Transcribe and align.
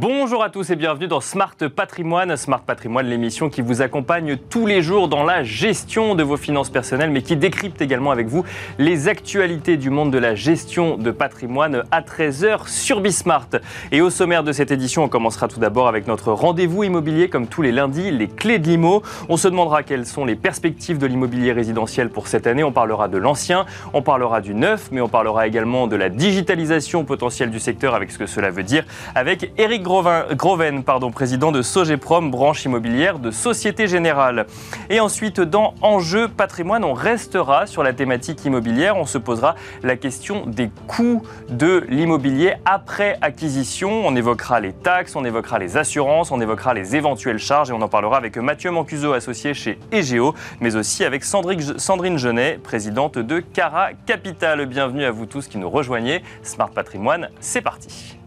Bonjour 0.00 0.44
à 0.44 0.48
tous 0.48 0.70
et 0.70 0.76
bienvenue 0.76 1.08
dans 1.08 1.20
Smart 1.20 1.56
Patrimoine. 1.74 2.36
Smart 2.36 2.60
Patrimoine, 2.60 3.08
l'émission 3.08 3.50
qui 3.50 3.62
vous 3.62 3.82
accompagne 3.82 4.36
tous 4.36 4.64
les 4.64 4.80
jours 4.80 5.08
dans 5.08 5.24
la 5.24 5.42
gestion 5.42 6.14
de 6.14 6.22
vos 6.22 6.36
finances 6.36 6.70
personnelles, 6.70 7.10
mais 7.10 7.22
qui 7.22 7.34
décrypte 7.34 7.82
également 7.82 8.12
avec 8.12 8.28
vous 8.28 8.44
les 8.78 9.08
actualités 9.08 9.76
du 9.76 9.90
monde 9.90 10.12
de 10.12 10.18
la 10.18 10.36
gestion 10.36 10.98
de 10.98 11.10
patrimoine 11.10 11.82
à 11.90 12.00
13h 12.00 12.68
sur 12.68 13.00
Bismart. 13.00 13.48
Et 13.90 14.00
au 14.00 14.08
sommaire 14.08 14.44
de 14.44 14.52
cette 14.52 14.70
édition, 14.70 15.02
on 15.02 15.08
commencera 15.08 15.48
tout 15.48 15.58
d'abord 15.58 15.88
avec 15.88 16.06
notre 16.06 16.30
rendez-vous 16.30 16.84
immobilier, 16.84 17.28
comme 17.28 17.48
tous 17.48 17.62
les 17.62 17.72
lundis, 17.72 18.12
les 18.12 18.28
clés 18.28 18.60
de 18.60 18.68
l'IMO. 18.68 19.02
On 19.28 19.36
se 19.36 19.48
demandera 19.48 19.82
quelles 19.82 20.06
sont 20.06 20.24
les 20.24 20.36
perspectives 20.36 20.98
de 20.98 21.06
l'immobilier 21.08 21.50
résidentiel 21.50 22.10
pour 22.10 22.28
cette 22.28 22.46
année. 22.46 22.62
On 22.62 22.70
parlera 22.70 23.08
de 23.08 23.18
l'ancien, 23.18 23.66
on 23.92 24.02
parlera 24.02 24.42
du 24.42 24.54
neuf, 24.54 24.90
mais 24.92 25.00
on 25.00 25.08
parlera 25.08 25.48
également 25.48 25.88
de 25.88 25.96
la 25.96 26.08
digitalisation 26.08 27.04
potentielle 27.04 27.50
du 27.50 27.58
secteur 27.58 27.96
avec 27.96 28.12
ce 28.12 28.18
que 28.18 28.26
cela 28.26 28.50
veut 28.50 28.62
dire 28.62 28.84
avec 29.16 29.50
Eric 29.58 29.87
Groven, 29.88 30.84
pardon, 30.84 31.10
président 31.10 31.50
de 31.50 31.62
Sogeprom, 31.62 32.30
branche 32.30 32.66
immobilière 32.66 33.18
de 33.18 33.30
Société 33.30 33.88
Générale. 33.88 34.46
Et 34.90 35.00
ensuite, 35.00 35.40
dans 35.40 35.74
Enjeu 35.80 36.28
patrimoine, 36.28 36.84
on 36.84 36.92
restera 36.92 37.66
sur 37.66 37.82
la 37.82 37.94
thématique 37.94 38.44
immobilière. 38.44 38.98
On 38.98 39.06
se 39.06 39.16
posera 39.16 39.54
la 39.82 39.96
question 39.96 40.44
des 40.44 40.70
coûts 40.86 41.22
de 41.48 41.86
l'immobilier 41.88 42.56
après 42.66 43.16
acquisition. 43.22 44.06
On 44.06 44.14
évoquera 44.14 44.60
les 44.60 44.74
taxes, 44.74 45.16
on 45.16 45.24
évoquera 45.24 45.58
les 45.58 45.78
assurances, 45.78 46.30
on 46.30 46.40
évoquera 46.42 46.74
les 46.74 46.94
éventuelles 46.94 47.38
charges 47.38 47.70
et 47.70 47.72
on 47.72 47.80
en 47.80 47.88
parlera 47.88 48.18
avec 48.18 48.36
Mathieu 48.36 48.70
Mancuso, 48.70 49.14
associé 49.14 49.54
chez 49.54 49.78
Egeo, 49.90 50.34
mais 50.60 50.76
aussi 50.76 51.06
avec 51.06 51.24
Sandrine 51.24 52.18
Genet, 52.18 52.58
présidente 52.62 53.16
de 53.16 53.40
Cara 53.40 53.94
Capital. 54.04 54.66
Bienvenue 54.66 55.04
à 55.04 55.10
vous 55.10 55.24
tous 55.24 55.48
qui 55.48 55.56
nous 55.56 55.70
rejoignez. 55.70 56.22
Smart 56.42 56.70
Patrimoine, 56.70 57.30
c'est 57.40 57.62
parti. 57.62 58.17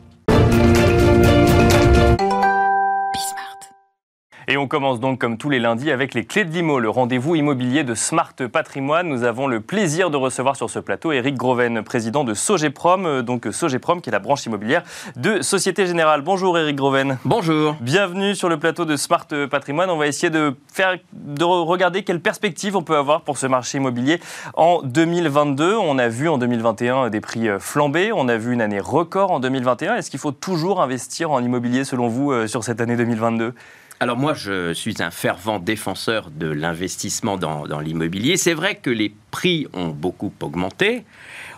Et 4.52 4.58
on 4.58 4.68
commence 4.68 5.00
donc 5.00 5.18
comme 5.18 5.38
tous 5.38 5.50
les 5.50 5.60
lundis 5.60 5.92
avec 5.92 6.14
les 6.14 6.26
clés 6.26 6.44
de 6.44 6.52
l'IMO, 6.52 6.82
le 6.82 6.90
rendez-vous 6.90 7.36
immobilier 7.36 7.86
de 7.86 7.96
Smart 7.96 8.34
Patrimoine. 8.52 9.08
Nous 9.08 9.24
avons 9.24 9.48
le 9.48 9.62
plaisir 9.62 10.10
de 10.10 10.18
recevoir 10.18 10.58
sur 10.58 10.70
ce 10.70 10.78
plateau 10.78 11.14
Eric 11.14 11.38
Groven, 11.38 11.84
président 11.84 12.26
de 12.26 12.34
Sogeprom, 12.34 13.06
euh, 13.06 13.22
donc 13.22 13.48
Sogeprom 13.50 14.02
qui 14.02 14.10
est 14.10 14.12
la 14.12 14.20
branche 14.20 14.46
immobilière 14.46 14.84
de 15.16 15.42
Société 15.42 15.88
Générale. 15.88 16.20
Bonjour 16.20 16.58
Eric 16.58 16.76
Groven. 16.76 17.18
Bonjour. 17.24 17.78
Bienvenue 17.80 18.36
sur 18.36 18.50
le 18.50 18.60
plateau 18.60 18.84
de 18.84 18.98
Smart 18.98 19.26
Patrimoine. 19.50 19.90
On 19.90 19.96
va 19.96 20.08
essayer 20.08 20.30
de 20.30 20.54
faire 20.74 20.98
de 21.14 21.46
regarder 21.46 22.04
quelles 22.04 22.20
perspectives 22.20 22.76
on 22.76 22.84
peut 22.84 22.98
avoir 22.98 23.22
pour 23.22 23.38
ce 23.38 23.48
marché 23.48 23.78
immobilier 23.78 24.20
en 24.56 24.82
2022. 24.84 25.78
On 25.78 25.98
a 25.98 26.10
vu 26.10 26.28
en 26.28 26.38
2021 26.38 27.10
des 27.10 27.22
prix 27.22 27.48
euh, 27.48 27.58
flambés, 27.58 28.12
on 28.12 28.28
a 28.28 28.36
vu 28.36 28.52
une 28.52 28.62
année 28.62 28.82
record 28.82 29.32
en 29.32 29.40
2021. 29.40 29.96
Est-ce 29.96 30.12
qu'il 30.12 30.20
faut 30.20 30.34
toujours 30.34 30.82
investir 30.82 31.32
en 31.32 31.42
immobilier 31.42 31.86
selon 31.86 32.10
vous 32.10 32.34
euh, 32.34 32.48
sur 32.48 32.66
cette 32.66 32.82
année 32.82 32.98
2022 32.98 33.54
alors 34.02 34.18
moi, 34.18 34.34
je 34.34 34.74
suis 34.74 34.96
un 35.04 35.12
fervent 35.12 35.60
défenseur 35.60 36.32
de 36.32 36.48
l'investissement 36.48 37.38
dans, 37.38 37.80
l'immobilier. 37.80 38.36
C'est 38.36 38.56
vrai 38.56 38.74
que 38.74 38.90
les 38.90 39.14
prix 39.32 39.68
ont 39.74 39.90
beaucoup 39.90 40.34
augmenté. 40.42 41.06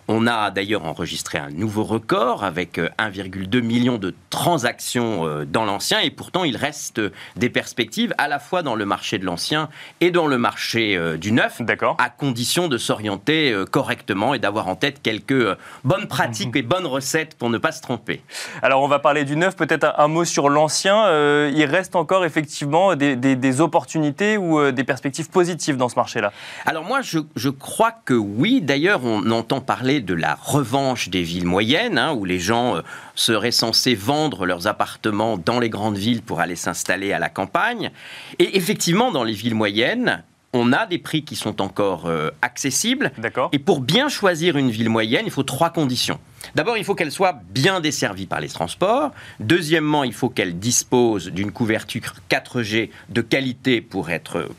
On 0.10 0.28
a 0.28 0.52
d'ailleurs 0.52 0.84
enregistré 0.84 1.38
un 1.38 1.50
nouveau 1.50 1.84
record 1.84 2.44
avec 2.44 2.78
1,2 2.78 3.56
euh, 3.56 3.62
million 3.62 3.98
de 3.98 4.14
transactions 4.30 5.26
euh, 5.26 5.46
dans 5.46 5.64
l'ancien 5.64 6.00
et 6.02 6.10
pourtant 6.10 6.44
il 6.44 6.58
reste 6.58 7.00
des 7.38 7.50
perspectives 7.50 8.14
à 8.18 8.28
la 8.28 8.40
fois 8.40 8.64
dans 8.64 8.76
le 8.76 8.86
marché 8.86 9.18
de 9.18 9.26
l'ancien 9.26 9.70
et 10.02 10.12
dans 10.12 10.28
le 10.28 10.38
marché 10.38 10.98
euh, 10.98 11.16
du 11.16 11.32
neuf, 11.32 11.62
à 11.98 12.10
condition 12.10 12.68
de 12.68 12.78
s'orienter 12.78 13.56
correctement 13.72 14.34
et 14.34 14.40
d'avoir 14.40 14.68
en 14.68 14.76
tête 14.76 15.02
quelques 15.02 15.58
bonnes 15.84 16.08
pratiques 16.08 16.54
mhm. 16.54 16.58
et 16.58 16.62
bonnes 16.62 16.86
recettes 16.86 17.36
pour 17.38 17.50
ne 17.50 17.58
pas 17.58 17.72
se 17.72 17.82
tromper. 17.82 18.22
Alors 18.62 18.82
on 18.82 18.88
va 18.88 19.00
parler 19.00 19.24
du 19.24 19.36
neuf, 19.36 19.56
peut-être 19.56 19.94
un 19.98 20.08
mot 20.08 20.26
sur 20.26 20.50
l'ancien. 20.50 21.08
il 21.50 21.66
reste 21.66 21.96
encore 21.96 22.26
effectivement 22.26 22.96
des, 22.96 23.62
opportunités 23.62 24.38
ou 24.38 24.72
des 24.72 24.84
perspectives 24.84 25.30
positives 25.30 25.78
dans 25.78 25.90
ce 25.90 25.96
marché-là? 25.96 26.32
Alors 26.66 26.84
moi 26.84 27.02
je, 27.02 27.20
je 27.36 27.50
crois 27.64 27.94
que 27.94 28.14
oui, 28.14 28.62
d'ailleurs 28.62 29.06
on 29.06 29.32
entend 29.32 29.62
parler 29.62 30.02
de 30.02 30.14
la 30.14 30.36
revanche 30.36 31.08
des 31.08 31.24
villes 31.24 31.46
moyennes, 31.46 31.98
hein, 31.98 32.14
où 32.14 32.26
les 32.26 32.38
gens 32.38 32.76
euh, 32.76 32.82
seraient 33.16 33.52
censés 33.52 33.96
vendre 33.96 34.46
leurs 34.46 34.68
appartements 34.68 35.38
dans 35.38 35.62
les 35.62 35.70
grandes 35.70 35.98
villes 35.98 36.22
pour 36.22 36.42
aller 36.42 36.58
s'installer 36.58 37.14
à 37.14 37.20
la 37.20 37.30
campagne. 37.30 37.92
Et 38.38 38.58
effectivement, 38.58 39.12
dans 39.12 39.24
les 39.24 39.32
villes 39.32 39.56
moyennes, 39.56 40.24
on 40.52 40.74
a 40.74 40.86
des 40.86 41.00
prix 41.00 41.24
qui 41.24 41.38
sont 41.38 41.62
encore 41.62 42.06
euh, 42.06 42.30
accessibles. 42.42 43.14
Et 43.54 43.60
pour 43.60 43.80
bien 43.80 44.10
choisir 44.10 44.58
une 44.58 44.70
ville 44.70 44.90
moyenne, 44.90 45.24
il 45.26 45.32
faut 45.32 45.44
trois 45.44 45.70
conditions. 45.70 46.20
D'abord, 46.56 46.78
il 46.78 46.84
faut 46.84 46.96
qu'elle 46.96 47.14
soit 47.14 47.40
bien 47.50 47.80
desservie 47.80 48.28
par 48.28 48.42
les 48.42 48.50
transports. 48.50 49.12
Deuxièmement, 49.40 50.04
il 50.04 50.14
faut 50.14 50.30
qu'elle 50.30 50.60
dispose 50.60 51.30
d'une 51.30 51.52
couverture 51.52 52.14
4G 52.30 52.90
de 53.10 53.22
qualité 53.22 53.80
pour 53.80 54.10
être 54.10 54.50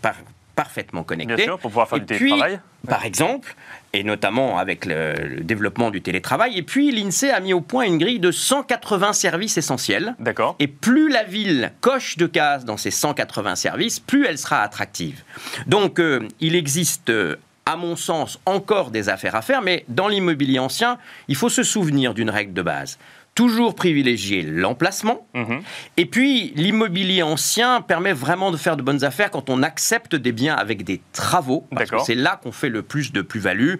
parfaitement 0.54 1.04
connectée. 1.04 1.36
Bien 1.36 1.44
sûr, 1.44 1.58
pour 1.58 1.70
pouvoir 1.70 1.88
faire 1.88 2.00
du 2.00 2.06
télétravail 2.06 2.60
par 2.86 3.04
exemple, 3.04 3.54
et 3.92 4.02
notamment 4.04 4.58
avec 4.58 4.84
le, 4.84 5.40
développement 5.40 5.90
du 5.90 6.02
télétravail. 6.02 6.58
Et 6.58 6.62
puis, 6.62 6.90
l'INSEE 6.92 7.30
a 7.30 7.40
mis 7.40 7.52
au 7.52 7.60
point 7.60 7.84
une 7.84 7.98
grille 7.98 8.20
de 8.20 8.30
180 8.30 9.12
services 9.12 9.56
essentiels. 9.56 10.14
D'accord. 10.18 10.56
Et 10.58 10.68
plus 10.68 11.08
la 11.08 11.24
ville 11.24 11.72
coche 11.80 12.16
de 12.16 12.26
cases 12.26 12.64
dans 12.64 12.76
ces 12.76 12.90
180 12.90 13.56
services, 13.56 14.00
plus 14.00 14.26
elle 14.26 14.38
sera 14.38 14.60
attractive. 14.60 15.22
Donc, 15.66 15.98
euh, 15.98 16.28
il 16.40 16.54
existe 16.56 17.10
euh, 17.10 17.36
à 17.66 17.76
mon 17.76 17.96
sens, 17.96 18.38
encore 18.44 18.90
des 18.90 19.08
affaires 19.08 19.34
à 19.34 19.42
faire, 19.42 19.62
mais 19.62 19.84
dans 19.88 20.08
l'immobilier 20.08 20.58
ancien, 20.58 20.98
il 21.28 21.36
faut 21.36 21.48
se 21.48 21.62
souvenir 21.62 22.12
d'une 22.12 22.30
règle 22.30 22.52
de 22.52 22.62
base 22.62 22.98
toujours 23.34 23.74
privilégier 23.74 24.42
l'emplacement. 24.42 25.26
Mhm. 25.34 25.62
Et 25.96 26.06
puis, 26.06 26.52
l'immobilier 26.54 27.22
ancien 27.22 27.80
permet 27.80 28.12
vraiment 28.12 28.50
de 28.50 28.56
faire 28.56 28.76
de 28.76 28.82
bonnes 28.82 29.04
affaires 29.04 29.30
quand 29.30 29.50
on 29.50 29.62
accepte 29.62 30.14
des 30.14 30.32
biens 30.32 30.54
avec 30.54 30.84
des 30.84 31.00
travaux. 31.12 31.66
Parce 31.74 31.90
que 31.90 31.98
c'est 32.04 32.14
là 32.14 32.38
qu'on 32.42 32.52
fait 32.52 32.68
le 32.68 32.82
plus 32.82 33.12
de 33.12 33.22
plus-value, 33.22 33.74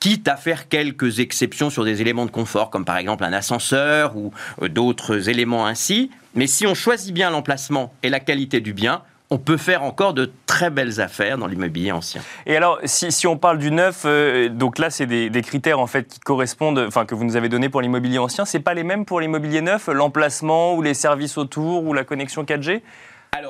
quitte 0.00 0.28
à 0.28 0.36
faire 0.36 0.68
quelques 0.68 1.20
exceptions 1.20 1.70
sur 1.70 1.84
des 1.84 2.00
éléments 2.00 2.26
de 2.26 2.30
confort, 2.30 2.70
comme 2.70 2.84
par 2.84 2.98
exemple 2.98 3.24
un 3.24 3.32
ascenseur 3.32 4.16
ou 4.16 4.32
euh, 4.62 4.68
d'autres 4.68 5.28
éléments 5.28 5.66
ainsi. 5.66 6.10
Mais 6.34 6.46
si 6.46 6.66
on 6.66 6.74
choisit 6.74 7.14
bien 7.14 7.30
l'emplacement 7.30 7.92
et 8.02 8.10
la 8.10 8.20
qualité 8.20 8.60
du 8.60 8.74
bien, 8.74 9.02
on 9.30 9.38
peut 9.38 9.56
faire 9.56 9.82
encore 9.82 10.14
de 10.14 10.30
très 10.46 10.70
belles 10.70 11.00
affaires 11.00 11.36
dans 11.38 11.46
l'immobilier 11.46 11.92
ancien. 11.92 12.22
Et 12.46 12.56
alors, 12.56 12.78
si, 12.84 13.26
on 13.26 13.36
parle 13.36 13.58
du 13.58 13.70
neuf, 13.70 14.02
euh, 14.04 14.48
donc 14.48 14.78
là, 14.78 14.90
c'est 14.90 15.06
des, 15.06 15.42
critères 15.42 15.80
en 15.80 15.86
fait 15.86 16.08
qui 16.08 16.20
correspondent, 16.20 16.84
enfin 16.86 17.04
que 17.04 17.14
vous 17.14 17.24
nous 17.24 17.36
avez 17.36 17.48
donnés 17.48 17.68
pour 17.68 17.80
l'immobilier 17.80 18.18
ancien. 18.18 18.44
C'est 18.44 18.60
pas 18.60 18.74
les 18.74 18.84
mêmes 18.84 19.04
pour 19.04 19.20
l'immobilier 19.20 19.60
neuf, 19.60 19.88
l'emplacement 19.88 20.74
ou 20.74 20.82
les 20.82 20.94
services 20.94 21.38
autour 21.38 21.84
ou 21.84 21.92
la 21.92 22.04
connexion 22.04 22.44
4G 22.44 22.82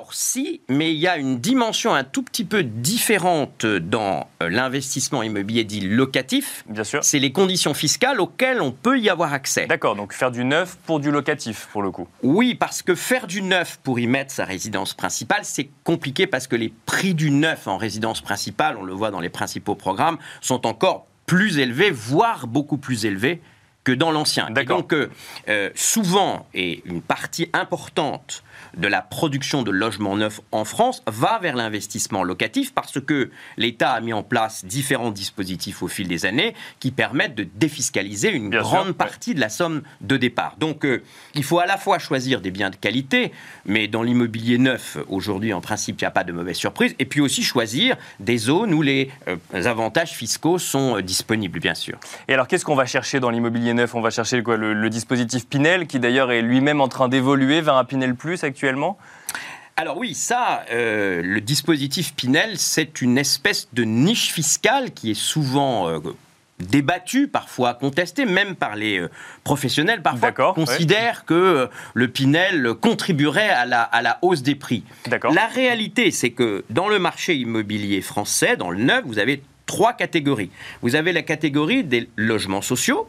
alors 0.08 0.14
si, 0.14 0.62
mais 0.70 0.94
il 0.94 0.98
y 0.98 1.06
a 1.06 1.18
une 1.18 1.38
dimension 1.38 1.92
un 1.92 2.02
tout 2.02 2.22
petit 2.22 2.46
peu 2.46 2.62
différente 2.62 3.66
dans 3.66 4.26
euh, 4.42 4.48
l'investissement 4.48 5.22
immobilier 5.22 5.64
dit 5.64 5.80
locatif. 5.80 6.64
Bien 6.66 6.82
sûr. 6.82 7.04
C'est 7.04 7.18
les 7.18 7.30
conditions 7.30 7.74
fiscales 7.74 8.18
auxquelles 8.18 8.62
on 8.62 8.72
peut 8.72 8.98
y 8.98 9.10
avoir 9.10 9.34
accès. 9.34 9.66
D'accord, 9.66 9.96
donc 9.96 10.14
faire 10.14 10.30
du 10.30 10.46
neuf 10.46 10.78
pour 10.86 10.98
du 11.00 11.10
locatif 11.10 11.68
pour 11.72 11.82
le 11.82 11.90
coup. 11.90 12.08
Oui, 12.22 12.54
parce 12.54 12.80
que 12.80 12.94
faire 12.94 13.26
du 13.26 13.42
neuf 13.42 13.78
pour 13.82 14.00
y 14.00 14.06
mettre 14.06 14.32
sa 14.32 14.46
résidence 14.46 14.94
principale, 14.94 15.40
c'est 15.42 15.68
compliqué 15.84 16.26
parce 16.26 16.46
que 16.46 16.56
les 16.56 16.72
prix 16.86 17.12
du 17.12 17.30
neuf 17.30 17.68
en 17.68 17.76
résidence 17.76 18.22
principale, 18.22 18.78
on 18.78 18.84
le 18.84 18.94
voit 18.94 19.10
dans 19.10 19.20
les 19.20 19.28
principaux 19.28 19.74
programmes, 19.74 20.16
sont 20.40 20.66
encore 20.66 21.06
plus 21.26 21.58
élevés, 21.58 21.90
voire 21.90 22.46
beaucoup 22.46 22.78
plus 22.78 23.04
élevés 23.04 23.42
que 23.84 23.92
dans 23.92 24.10
l'ancien. 24.10 24.50
Donc, 24.50 24.92
euh, 24.92 25.10
euh, 25.48 25.70
souvent, 25.74 26.46
et 26.54 26.82
une 26.84 27.02
partie 27.02 27.48
importante 27.52 28.42
de 28.76 28.88
la 28.88 29.02
production 29.02 29.62
de 29.62 29.70
logements 29.70 30.16
neufs 30.16 30.40
en 30.52 30.64
France 30.64 31.02
va 31.06 31.38
vers 31.40 31.56
l'investissement 31.56 32.22
locatif 32.22 32.72
parce 32.74 33.00
que 33.00 33.30
l'État 33.56 33.92
a 33.92 34.00
mis 34.00 34.12
en 34.12 34.22
place 34.22 34.64
différents 34.64 35.10
dispositifs 35.10 35.82
au 35.82 35.88
fil 35.88 36.08
des 36.08 36.26
années 36.26 36.54
qui 36.80 36.90
permettent 36.90 37.34
de 37.34 37.46
défiscaliser 37.54 38.30
une 38.30 38.50
grande 38.50 38.92
partie 38.92 39.34
de 39.34 39.40
la 39.40 39.48
somme 39.48 39.82
de 40.00 40.16
départ. 40.16 40.56
Donc 40.58 40.84
euh, 40.84 41.02
il 41.34 41.44
faut 41.44 41.58
à 41.58 41.66
la 41.66 41.76
fois 41.76 41.98
choisir 41.98 42.40
des 42.40 42.50
biens 42.50 42.70
de 42.70 42.76
qualité, 42.76 43.32
mais 43.64 43.88
dans 43.88 44.02
l'immobilier 44.02 44.58
neuf, 44.58 44.98
aujourd'hui 45.08 45.52
en 45.52 45.60
principe 45.60 46.00
il 46.00 46.04
n'y 46.04 46.08
a 46.08 46.12
pas 46.12 46.24
de 46.24 46.32
mauvaise 46.32 46.56
surprise, 46.56 46.94
et 46.98 47.04
puis 47.04 47.20
aussi 47.20 47.42
choisir 47.42 47.96
des 48.20 48.38
zones 48.38 48.74
où 48.74 48.82
les 48.82 49.10
euh, 49.28 49.36
avantages 49.64 50.12
fiscaux 50.12 50.58
sont 50.58 51.00
disponibles, 51.00 51.60
bien 51.60 51.74
sûr. 51.74 51.98
Et 52.28 52.34
alors 52.34 52.46
qu'est-ce 52.46 52.64
qu'on 52.64 52.74
va 52.74 52.86
chercher 52.86 53.20
dans 53.20 53.30
l'immobilier 53.30 53.67
On 53.94 54.00
va 54.00 54.10
chercher 54.10 54.42
quoi, 54.42 54.56
le, 54.56 54.72
le 54.72 54.90
dispositif 54.90 55.46
Pinel, 55.46 55.86
qui 55.86 56.00
d'ailleurs 56.00 56.32
est 56.32 56.42
lui-même 56.42 56.80
en 56.80 56.88
train 56.88 57.08
d'évoluer 57.08 57.60
vers 57.60 57.76
un 57.76 57.84
Pinel 57.84 58.14
Plus 58.14 58.44
actuellement? 58.44 58.98
Alors 59.76 59.96
oui, 59.96 60.14
ça, 60.14 60.64
euh, 60.72 61.22
le 61.22 61.40
dispositif 61.40 62.14
Pinel, 62.14 62.58
c'est 62.58 63.00
une 63.00 63.16
espèce 63.16 63.68
de 63.72 63.84
niche 63.84 64.32
fiscale 64.32 64.90
qui 64.92 65.12
est 65.12 65.20
souvent 65.20 65.88
euh, 65.88 66.00
débattue, 66.58 67.28
parfois 67.28 67.74
contestée, 67.74 68.24
même 68.24 68.56
par 68.56 68.74
les 68.74 68.98
euh, 68.98 69.08
professionnels, 69.44 70.02
parfois 70.02 70.32
considèrent 70.32 71.24
que 71.24 71.68
le 71.94 72.08
Pinel 72.08 72.74
contribuerait 72.80 73.50
à 73.50 73.66
la, 73.66 73.82
à 73.82 74.02
la 74.02 74.18
hausse 74.22 74.42
des 74.42 74.56
prix. 74.56 74.82
La 75.32 75.46
réalité, 75.46 76.10
c'est 76.10 76.30
que 76.30 76.64
dans 76.70 76.88
le 76.88 76.98
marché 76.98 77.36
immobilier 77.36 78.00
français, 78.02 78.56
dans 78.56 78.70
le 78.70 78.82
neuf, 78.82 79.04
vous 79.04 79.20
avez 79.20 79.42
trois 79.68 79.92
catégories. 79.92 80.50
Vous 80.82 80.96
avez 80.96 81.12
la 81.12 81.22
catégorie 81.22 81.84
des 81.84 82.08
logements 82.16 82.62
sociaux, 82.62 83.08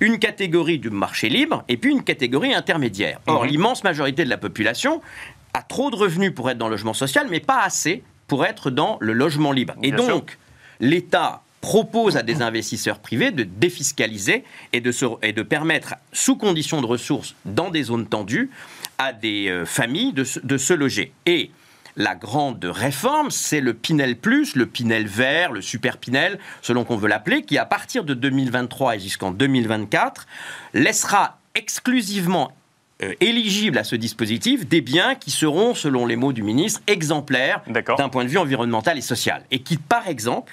une 0.00 0.18
catégorie 0.18 0.78
du 0.78 0.90
marché 0.90 1.28
libre 1.28 1.62
et 1.68 1.76
puis 1.76 1.92
une 1.92 2.02
catégorie 2.02 2.52
intermédiaire. 2.52 3.20
Or, 3.28 3.44
mhm. 3.44 3.50
l'immense 3.50 3.84
majorité 3.84 4.24
de 4.24 4.30
la 4.30 4.38
population 4.38 5.00
a 5.54 5.62
trop 5.62 5.90
de 5.90 5.96
revenus 5.96 6.34
pour 6.34 6.50
être 6.50 6.58
dans 6.58 6.66
le 6.66 6.72
logement 6.72 6.94
social, 6.94 7.28
mais 7.30 7.40
pas 7.40 7.60
assez 7.62 8.02
pour 8.26 8.44
être 8.44 8.70
dans 8.70 8.96
le 9.00 9.12
logement 9.12 9.52
libre. 9.52 9.74
Et 9.82 9.92
donc, 9.92 10.38
l'État 10.80 11.42
propose 11.60 12.16
à 12.16 12.22
des 12.22 12.40
investisseurs 12.42 13.00
privés 13.00 13.30
de 13.30 13.42
défiscaliser 13.42 14.44
et 14.72 14.80
de, 14.80 14.92
et 15.22 15.32
de 15.32 15.42
permettre, 15.42 15.94
sous 16.12 16.36
conditions 16.36 16.80
de 16.80 16.86
ressources 16.86 17.34
dans 17.44 17.70
des 17.70 17.84
zones 17.84 18.06
tendues, 18.06 18.50
à 18.98 19.12
des 19.12 19.48
euh, 19.48 19.64
familles 19.64 20.12
de, 20.12 20.24
de 20.42 20.56
se 20.56 20.72
loger. 20.72 21.12
Et 21.26 21.50
la 21.98 22.14
grande 22.14 22.64
réforme, 22.64 23.30
c'est 23.30 23.60
le 23.60 23.74
Pinel 23.74 24.16
Plus, 24.16 24.54
le 24.54 24.66
Pinel 24.66 25.06
Vert, 25.08 25.52
le 25.52 25.60
Super 25.60 25.98
Pinel, 25.98 26.38
selon 26.62 26.84
qu'on 26.84 26.96
veut 26.96 27.08
l'appeler, 27.08 27.42
qui 27.42 27.58
à 27.58 27.66
partir 27.66 28.04
de 28.04 28.14
2023 28.14 28.96
et 28.96 29.00
jusqu'en 29.00 29.32
2024 29.32 30.26
laissera 30.74 31.38
exclusivement 31.56 32.52
euh, 33.02 33.14
éligibles 33.20 33.78
à 33.78 33.84
ce 33.84 33.96
dispositif 33.96 34.66
des 34.66 34.80
biens 34.80 35.16
qui 35.16 35.32
seront, 35.32 35.74
selon 35.74 36.06
les 36.06 36.14
mots 36.14 36.32
du 36.32 36.44
ministre, 36.44 36.80
exemplaires 36.86 37.62
d'un 37.66 38.08
point 38.08 38.24
de 38.24 38.28
vue 38.28 38.38
environnemental 38.38 38.96
et 38.96 39.02
social. 39.02 39.42
Et 39.50 39.58
qui, 39.58 39.76
par 39.76 40.06
exemple, 40.06 40.52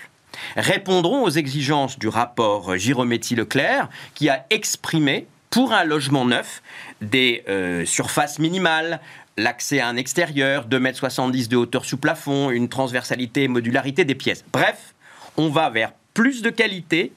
répondront 0.58 1.24
aux 1.24 1.30
exigences 1.30 2.00
du 2.00 2.08
rapport 2.08 2.76
Girometti-Leclerc, 2.76 3.88
qui 4.16 4.30
a 4.30 4.48
exprimé 4.50 5.28
pour 5.52 5.74
un 5.74 5.84
logement 5.84 6.26
neuf 6.26 6.62
des 7.02 7.44
euh, 7.48 7.86
surfaces 7.86 8.40
minimales, 8.40 9.00
l'accès 9.38 9.80
à 9.80 9.88
un 9.88 9.96
extérieur, 9.96 10.68
2,70 10.68 11.44
m 11.44 11.48
de 11.48 11.56
hauteur 11.56 11.86
sous 11.86 11.98
plafond, 11.98 12.50
une 12.50 12.70
transversalité 12.70 13.44
et 13.44 13.48
modularité 13.48 14.06
des 14.06 14.16
pièces. 14.16 14.44
Bref, 14.52 14.96
on 15.38 15.50
va 15.50 15.70
vers 15.70 15.94
plus 16.14 16.42
de 16.42 16.50
qualité, 16.50 17.12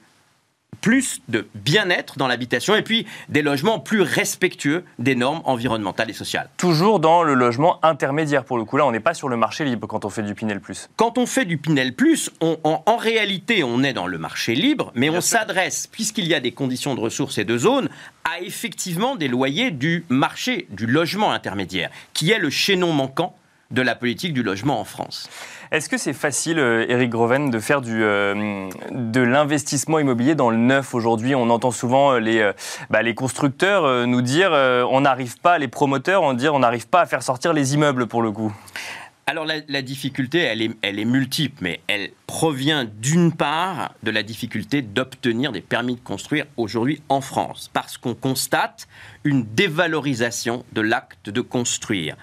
plus 0.81 1.21
de 1.27 1.47
bien-être 1.55 2.17
dans 2.17 2.27
l'habitation 2.27 2.75
et 2.75 2.81
puis 2.81 3.05
des 3.27 3.41
logements 3.41 3.79
plus 3.79 4.01
respectueux 4.01 4.83
des 4.97 5.15
normes 5.15 5.41
environnementales 5.45 6.09
et 6.09 6.13
sociales. 6.13 6.49
Toujours 6.57 6.99
dans 6.99 7.23
le 7.23 7.33
logement 7.33 7.83
intermédiaire 7.83 8.45
pour 8.45 8.57
le 8.57 8.63
coup. 8.63 8.77
Là, 8.77 8.85
on 8.85 8.91
n'est 8.91 8.99
pas 8.99 9.13
sur 9.13 9.29
le 9.29 9.37
marché 9.37 9.65
libre 9.65 9.87
quand 9.87 10.05
on 10.05 10.09
fait 10.09 10.23
du 10.23 10.33
Pinel 10.35 10.61
Plus. 10.61 10.89
Quand 10.95 11.17
on 11.17 11.25
fait 11.25 11.45
du 11.45 11.57
Pinel 11.57 11.93
Plus, 11.93 12.31
en, 12.41 12.97
réalité, 12.97 13.63
on 13.63 13.83
est 13.83 13.93
dans 13.93 14.07
le 14.07 14.17
marché 14.17 14.55
libre, 14.55 14.91
mais 14.95 15.09
on 15.09 15.21
s'adresse, 15.21 15.87
puisqu'il 15.87 16.27
y 16.27 16.33
a 16.33 16.39
des 16.39 16.51
conditions 16.51 16.95
de 16.95 16.99
ressources 16.99 17.37
et 17.37 17.45
de 17.45 17.57
zones, 17.57 17.89
à 18.23 18.41
effectivement 18.41 19.15
des 19.15 19.27
loyers 19.27 19.71
du 19.71 20.05
marché 20.09 20.67
du 20.69 20.85
logement 20.85 21.31
intermédiaire, 21.31 21.89
qui 22.13 22.31
est 22.31 22.39
le 22.39 22.49
chaînon 22.49 22.93
manquant 22.93 23.35
de 23.71 23.81
la 23.81 23.95
politique 23.95 24.33
du 24.33 24.41
logement 24.41 24.79
en 24.79 24.83
France. 24.83 25.29
Est-ce 25.71 25.89
que 25.89 25.97
c'est 25.97 26.13
facile, 26.13 26.57
Eric 26.57 27.09
euh, 27.09 27.11
Groven, 27.11 27.51
de 27.51 27.59
faire 27.59 27.81
du, 27.81 28.03
euh, 28.03 28.67
de 28.89 29.21
l'investissement 29.21 29.99
immobilier 29.99 30.33
dans 30.33 30.49
le 30.49 30.57
neuf 30.57 30.95
aujourd'hui? 30.95 31.35
On 31.35 31.49
entend 31.51 31.69
souvent 31.69 32.13
euh, 32.13 32.19
les, 32.19 32.51
bah, 32.89 33.03
les 33.03 33.13
constructeurs 33.13 34.07
nous 34.07 34.21
dire 34.21 34.51
on 34.51 35.01
n'arrive 35.01 35.37
pas, 35.39 35.57
les 35.57 35.67
promoteurs 35.67 36.23
on 36.23 36.33
dire 36.33 36.53
on 36.53 36.59
n'arrive 36.59 36.87
pas 36.87 37.01
à 37.01 37.05
faire 37.05 37.21
sortir 37.21 37.53
les 37.53 37.75
immeubles 37.75 38.07
pour 38.07 38.21
le 38.21 38.31
coup. 38.31 38.53
Alors 39.29 39.45
la, 39.45 39.81
difficulté, 39.83 40.39
elle 40.39 40.63
est, 40.63 40.71
elle 40.81 40.97
est, 40.97 41.05
multiple, 41.05 41.59
mais 41.61 41.81
elle 41.85 42.09
provient 42.25 42.83
d'une 42.83 43.31
part 43.31 43.93
de 44.01 44.09
la 44.09 44.23
difficulté 44.23 44.81
d'obtenir 44.81 45.51
des 45.51 45.61
permis 45.61 45.93
de 45.93 45.99
construire 45.99 46.45
aujourd'hui 46.57 47.03
en 47.09 47.21
France, 47.21 47.69
parce 47.71 47.99
qu'on 47.99 48.15
constate 48.15 48.87
une 49.23 49.43
dévalorisation 49.43 50.65
de 50.73 50.81
l'acte 50.81 51.29
de 51.29 51.41
construire. 51.41 52.15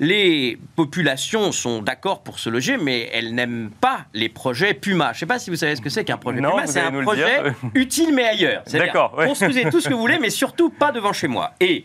Les 0.00 0.58
populations 0.76 1.52
sont 1.52 1.82
d'accord 1.82 2.22
pour 2.22 2.38
se 2.38 2.48
loger, 2.48 2.78
mais 2.78 3.10
elles 3.12 3.34
n'aiment 3.34 3.70
pas 3.82 4.06
les 4.14 4.30
projets 4.30 4.72
Puma. 4.72 5.08
Je 5.12 5.16
ne 5.16 5.20
sais 5.20 5.26
pas 5.26 5.38
si 5.38 5.50
vous 5.50 5.56
savez 5.56 5.76
ce 5.76 5.82
que 5.82 5.90
c'est 5.90 6.04
qu'un 6.06 6.16
projet 6.16 6.38
Puma. 6.38 6.66
C'est 6.66 6.80
un 6.80 7.02
projet 7.02 7.42
utile 7.74 8.14
mais 8.14 8.24
ailleurs. 8.24 8.62
D'accord. 8.72 9.14
Construisez 9.14 9.68
tout 9.68 9.80
ce 9.82 9.90
que 9.90 9.94
vous 9.94 10.00
voulez, 10.00 10.18
mais 10.18 10.30
surtout 10.30 10.70
pas 10.70 10.90
devant 10.90 11.12
chez 11.12 11.28
moi. 11.28 11.52
Et 11.60 11.84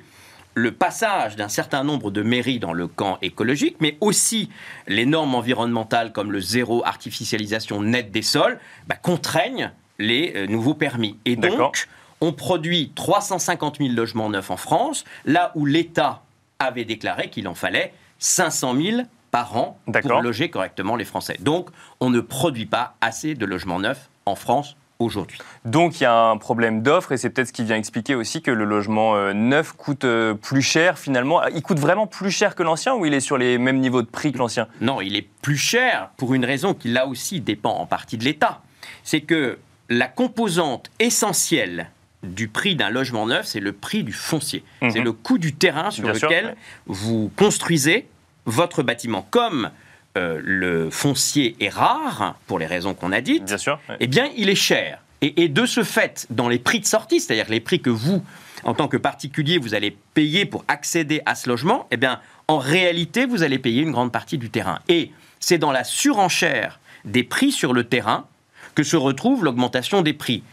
le 0.53 0.71
passage 0.71 1.35
d'un 1.35 1.49
certain 1.49 1.83
nombre 1.83 2.09
de 2.09 2.21
mairies 2.21 2.59
dans 2.59 2.71
le 2.71 2.87
camp 2.87 3.17
écologique, 3.21 3.75
mais 3.81 3.97
aussi 3.99 4.49
les 4.87 5.05
normes 5.05 5.35
environnementales 5.35 6.13
comme 6.13 6.31
le 6.31 6.39
zéro 6.39 6.85
artificialisation 6.85 7.81
nette 7.81 8.11
des 8.11 8.21
sols, 8.21 8.59
bah, 8.87 8.95
contraignent 8.95 9.71
les 9.99 10.31
euh, 10.37 10.47
nouveaux 10.47 10.73
permis. 10.73 11.17
Et 11.25 11.35
donc, 11.35 11.89
on 12.21 12.31
produit 12.31 12.93
350 12.95 13.79
000 13.79 13.89
logements 13.89 14.29
neufs 14.29 14.49
en 14.49 14.57
France, 14.57 15.03
là 15.25 15.51
où 15.55 15.65
l'État 15.65 16.23
avait 16.59 16.85
déclaré 16.85 17.29
qu'il 17.29 17.49
en 17.49 17.55
fallait 17.55 17.93
500 18.19 18.75
000 18.75 19.01
par 19.31 19.57
an 19.57 19.77
pour 20.01 20.21
loger 20.21 20.49
correctement 20.49 20.95
les 20.95 21.05
Français. 21.05 21.37
Donc, 21.41 21.69
on 21.99 22.09
ne 22.09 22.21
produit 22.21 22.65
pas 22.65 22.95
assez 23.01 23.35
de 23.35 23.45
logements 23.45 23.79
neufs 23.79 24.09
en 24.25 24.35
France 24.35 24.77
aujourd'hui. 24.99 25.39
Donc 25.65 25.99
il 25.99 26.03
y 26.03 26.05
a 26.05 26.15
un 26.29 26.37
problème 26.37 26.81
d'offre 26.81 27.11
et 27.11 27.17
c'est 27.17 27.29
peut-être 27.29 27.49
ce 27.49 27.53
qui 27.53 27.63
vient 27.63 27.75
expliquer 27.75 28.15
aussi 28.15 28.41
que 28.41 28.51
le 28.51 28.63
logement 28.63 29.15
euh, 29.15 29.33
neuf 29.33 29.73
coûte 29.73 30.05
euh, 30.05 30.33
plus 30.33 30.61
cher 30.61 30.97
finalement. 30.97 31.45
Il 31.47 31.61
coûte 31.61 31.79
vraiment 31.79 32.07
plus 32.07 32.31
cher 32.31 32.55
que 32.55 32.63
l'ancien 32.63 32.95
ou 32.95 33.05
il 33.05 33.13
est 33.13 33.19
sur 33.19 33.37
les 33.37 33.57
mêmes 33.57 33.79
niveaux 33.79 34.01
de 34.01 34.07
prix 34.07 34.31
que 34.31 34.37
l'ancien? 34.37 34.67
Non, 34.81 35.01
il 35.01 35.15
est 35.15 35.27
plus 35.41 35.57
cher 35.57 36.11
pour 36.17 36.33
une 36.33 36.45
raison 36.45 36.73
qui 36.73 36.89
là 36.89 37.07
aussi 37.07 37.41
dépend 37.41 37.73
en 37.73 37.85
partie 37.85 38.17
de 38.17 38.23
l'État. 38.23 38.61
C'est 39.03 39.21
que 39.21 39.57
la 39.89 40.07
composante 40.07 40.89
essentielle 40.99 41.89
du 42.25 42.47
prix 42.47 42.75
d'un 42.75 42.89
logement 42.89 43.25
neuf, 43.25 43.45
c'est 43.45 43.59
le 43.59 43.71
prix 43.71 44.03
du 44.03 44.13
foncier. 44.13 44.63
Mhm. 44.81 44.91
C'est 44.91 45.01
le 45.01 45.11
coût 45.11 45.37
du 45.37 45.53
terrain 45.53 45.91
sur 45.91 46.07
lequel 46.07 46.55
vous 46.85 47.31
construisez 47.35 48.07
votre 48.45 48.83
bâtiment. 48.83 49.27
Comme 49.29 49.69
euh, 50.17 50.39
le 50.43 50.89
foncier 50.89 51.55
est 51.59 51.69
rare, 51.69 52.35
pour 52.47 52.59
les 52.59 52.65
raisons 52.65 52.93
qu'on 52.93 53.11
a 53.11 53.21
dites, 53.21 53.45
bien 53.45 53.57
sûr, 53.57 53.79
eh 53.99 54.07
bien, 54.07 54.29
il 54.37 54.49
est 54.49 54.55
cher. 54.55 54.99
Et, 55.21 55.47
de 55.47 55.65
ce 55.65 55.83
fait, 55.83 56.27
dans 56.29 56.49
les 56.49 56.59
prix 56.59 56.79
de 56.79 56.85
sortie, 56.85 57.19
c'est-à-dire 57.19 57.47
les 57.49 57.59
prix 57.59 57.79
que 57.79 57.89
vous, 57.89 58.23
en 58.63 58.75
tant 58.75 58.87
que 58.87 58.97
particulier, 58.97 59.57
vous 59.57 59.73
allez 59.73 59.97
payer 60.13 60.45
pour 60.45 60.63
accéder 60.67 61.21
à 61.25 61.33
ce 61.33 61.49
logement, 61.49 61.87
eh 61.89 61.97
bien, 61.97 62.19
en 62.47 62.59
réalité, 62.59 63.25
vous 63.25 63.41
allez 63.41 63.57
payer 63.57 63.81
une 63.81 63.91
grande 63.91 64.11
partie 64.11 64.37
du 64.37 64.51
terrain. 64.51 64.79
Et 64.87 65.11
c'est 65.39 65.57
dans 65.57 65.71
la 65.71 65.83
surenchère 65.83 66.79
des 67.05 67.23
prix 67.23 67.51
sur 67.51 67.73
le 67.73 67.85
terrain 67.85 68.27
que 68.75 68.83
se 68.83 68.97
retrouve 68.97 69.43
l'augmentation 69.43 70.01
des 70.01 70.13
prix. 70.13 70.43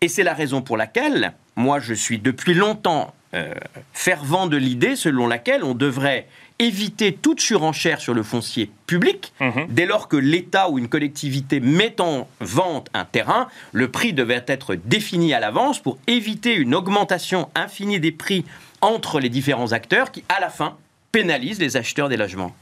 Et 0.00 0.06
c'est 0.06 0.22
la 0.22 0.34
raison 0.34 0.62
pour 0.62 0.76
laquelle, 0.76 1.32
moi, 1.56 1.80
je 1.80 1.92
suis 1.92 2.20
depuis 2.20 2.54
longtemps 2.54 3.14
euh, 3.34 3.52
fervent 3.92 4.46
de 4.46 4.56
l'idée 4.56 4.94
selon 4.94 5.26
laquelle 5.26 5.64
on 5.64 5.74
devrait 5.74 6.28
éviter 6.60 7.12
toute 7.12 7.40
surenchère 7.40 8.00
sur 8.00 8.14
le 8.14 8.22
foncier 8.22 8.70
public. 8.86 9.32
Mhm. 9.40 9.66
Dès 9.70 9.86
lors 9.86 10.06
que 10.06 10.16
l'État 10.16 10.70
ou 10.70 10.78
une 10.78 10.88
collectivité 10.88 11.58
met 11.58 12.00
en 12.00 12.28
vente 12.40 12.88
un 12.94 13.04
terrain, 13.04 13.48
le 13.72 13.90
prix 13.90 14.12
devait 14.12 14.44
être 14.46 14.76
défini 14.76 15.34
à 15.34 15.40
l'avance 15.40 15.80
pour 15.80 15.98
éviter 16.06 16.54
une 16.54 16.76
augmentation 16.76 17.48
infinie 17.56 17.98
des 17.98 18.12
prix 18.12 18.44
entre 18.80 19.18
les 19.18 19.28
différents 19.28 19.72
acteurs 19.72 20.12
qui, 20.12 20.22
à 20.28 20.38
la 20.38 20.48
fin, 20.48 20.76
pénalisent 21.10 21.60
les 21.60 21.76
acheteurs 21.76 22.08
des 22.08 22.16
logements. 22.16 22.54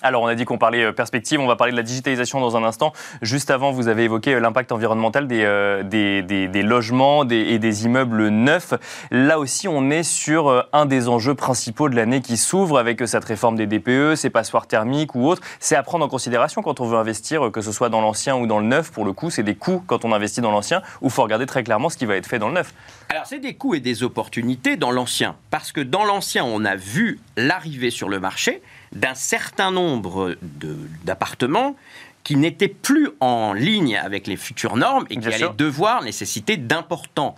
Alors, 0.00 0.22
on 0.22 0.26
a 0.26 0.36
dit 0.36 0.44
qu'on 0.44 0.58
parlait 0.58 0.84
euh, 0.84 0.92
perspective, 0.92 1.40
on 1.40 1.46
va 1.46 1.56
parler 1.56 1.72
de 1.72 1.76
la 1.76 1.82
digitalisation 1.82 2.40
dans 2.40 2.56
un 2.56 2.62
instant. 2.62 2.92
Juste 3.20 3.50
avant, 3.50 3.72
vous 3.72 3.88
avez 3.88 4.04
évoqué 4.04 4.34
euh, 4.34 4.40
l'impact 4.40 4.70
environnemental 4.70 5.26
des, 5.26 5.42
euh, 5.42 5.82
des, 5.82 6.62
logements 6.62 7.24
et 7.28 7.58
des 7.58 7.84
immeubles 7.84 8.28
neufs. 8.28 8.74
Là 9.10 9.38
aussi, 9.38 9.66
on 9.66 9.90
est 9.90 10.02
sur 10.04 10.66
un 10.72 10.86
des 10.86 11.08
enjeux 11.08 11.34
principaux 11.34 11.88
de 11.88 11.96
l'année 11.96 12.20
qui 12.20 12.36
s'ouvre 12.36 12.78
avec 12.78 13.06
cette 13.06 13.24
réforme 13.24 13.56
des 13.56 13.66
DPE, 13.66 14.14
ces 14.16 14.30
passoires 14.30 14.66
thermiques 14.66 15.14
ou 15.14 15.26
autres. 15.26 15.42
C'est 15.60 15.76
à 15.76 15.82
prendre 15.82 16.04
en 16.04 16.08
considération 16.08 16.62
quand 16.62 16.80
on 16.80 16.86
veut 16.86 16.98
investir, 16.98 17.50
que 17.50 17.60
ce 17.60 17.72
soit 17.72 17.88
dans 17.88 18.00
l'ancien 18.00 18.36
ou 18.36 18.46
dans 18.46 18.58
le 18.58 18.66
neuf. 18.66 18.90
Pour 18.92 19.04
le 19.04 19.12
coup, 19.12 19.30
c'est 19.30 19.42
des 19.42 19.54
coûts 19.54 19.82
quand 19.86 20.04
on 20.04 20.12
investit 20.12 20.40
dans 20.40 20.50
l'ancien, 20.50 20.82
ou 21.00 21.06
il 21.06 21.10
faut 21.10 21.22
regarder 21.22 21.46
très 21.46 21.64
clairement 21.64 21.88
ce 21.88 21.96
qui 21.96 22.06
va 22.06 22.16
être 22.16 22.26
fait 22.26 22.38
dans 22.38 22.48
le 22.48 22.54
neuf. 22.54 22.72
Alors, 23.08 23.26
c'est 23.26 23.40
des 23.40 23.54
coûts 23.54 23.74
et 23.74 23.80
des 23.80 24.02
opportunités 24.02 24.76
dans 24.76 24.90
l'ancien. 24.90 25.36
Parce 25.50 25.72
que 25.72 25.80
dans 25.80 26.04
l'ancien, 26.04 26.44
on 26.44 26.64
a 26.64 26.76
vu 26.76 27.20
l'arrivée 27.36 27.90
sur 27.90 28.08
le 28.08 28.20
marché 28.20 28.62
d'un 28.92 29.14
certain 29.14 29.70
nombre 29.70 30.36
d'appartements 31.04 31.76
qui 32.24 32.36
n'étaient 32.36 32.68
plus 32.68 33.08
en 33.20 33.54
ligne 33.54 33.96
avec 33.96 34.26
les 34.26 34.36
futures 34.36 34.76
normes 34.76 35.06
et 35.08 35.16
qui 35.16 35.26
allaient 35.28 35.48
devoir 35.56 36.02
nécessiter 36.02 36.56
d'importants 36.56 37.36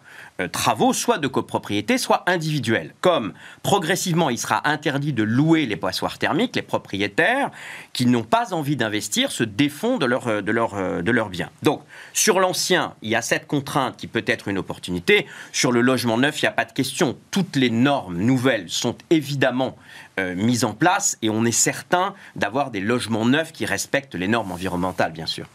travaux, 0.49 0.93
soit 0.93 1.19
de 1.19 1.29
copropriété, 1.29 1.99
soit 1.99 2.23
individuels. 2.27 2.95
Comme 3.01 3.33
progressivement, 3.63 4.31
il 4.31 4.39
sera 4.39 4.69
interdit 4.69 5.13
de 5.13 5.23
louer 5.23 5.67
les 5.67 5.77
passoires 5.77 6.19
thermiques, 6.19 6.57
les 6.57 6.63
propriétaires 6.63 7.51
qui 7.93 8.07
n'ont 8.07 8.23
pas 8.23 8.53
envie 8.55 8.77
d'investir 8.77 9.33
se 9.33 9.45
défont 9.45 9.99
de 9.99 10.07
leur, 10.07 10.29
euh, 10.29 10.41
de, 10.43 10.53
leur, 10.53 10.75
euh, 10.75 11.03
de 11.03 11.11
leur 11.11 11.29
bien. 11.29 11.51
Donc, 11.63 11.83
sur 12.13 12.41
l'ancien, 12.41 12.95
il 13.03 13.11
y 13.11 13.15
a 13.15 13.23
cette 13.23 13.47
contrainte 13.47 13.97
qui 13.97 14.07
peut 14.07 14.25
être 14.27 14.49
une 14.49 14.59
opportunité. 14.59 15.27
Sur 15.53 15.73
le 15.73 15.81
logement 15.81 16.19
neuf, 16.19 16.41
il 16.41 16.45
n'y 16.45 16.49
a 16.49 16.53
pas 16.53 16.65
de 16.65 16.73
question. 16.73 17.17
Toutes 17.31 17.57
les 17.57 17.71
normes 17.71 18.19
nouvelles 18.19 18.69
sont 18.69 18.97
évidemment 19.11 19.77
mises 20.37 20.65
en 20.65 20.75
place 20.75 21.17
et 21.23 21.31
on 21.31 21.47
est 21.47 21.53
certain 21.53 22.15
d'avoir 22.37 22.71
des 22.71 22.81
logements 22.81 23.25
neufs 23.25 23.53
qui 23.53 23.65
respectent 23.65 24.15
les 24.15 24.29
normes 24.29 24.53
environnementales, 24.53 25.13
bien 25.13 25.25
sûr. 25.25 25.47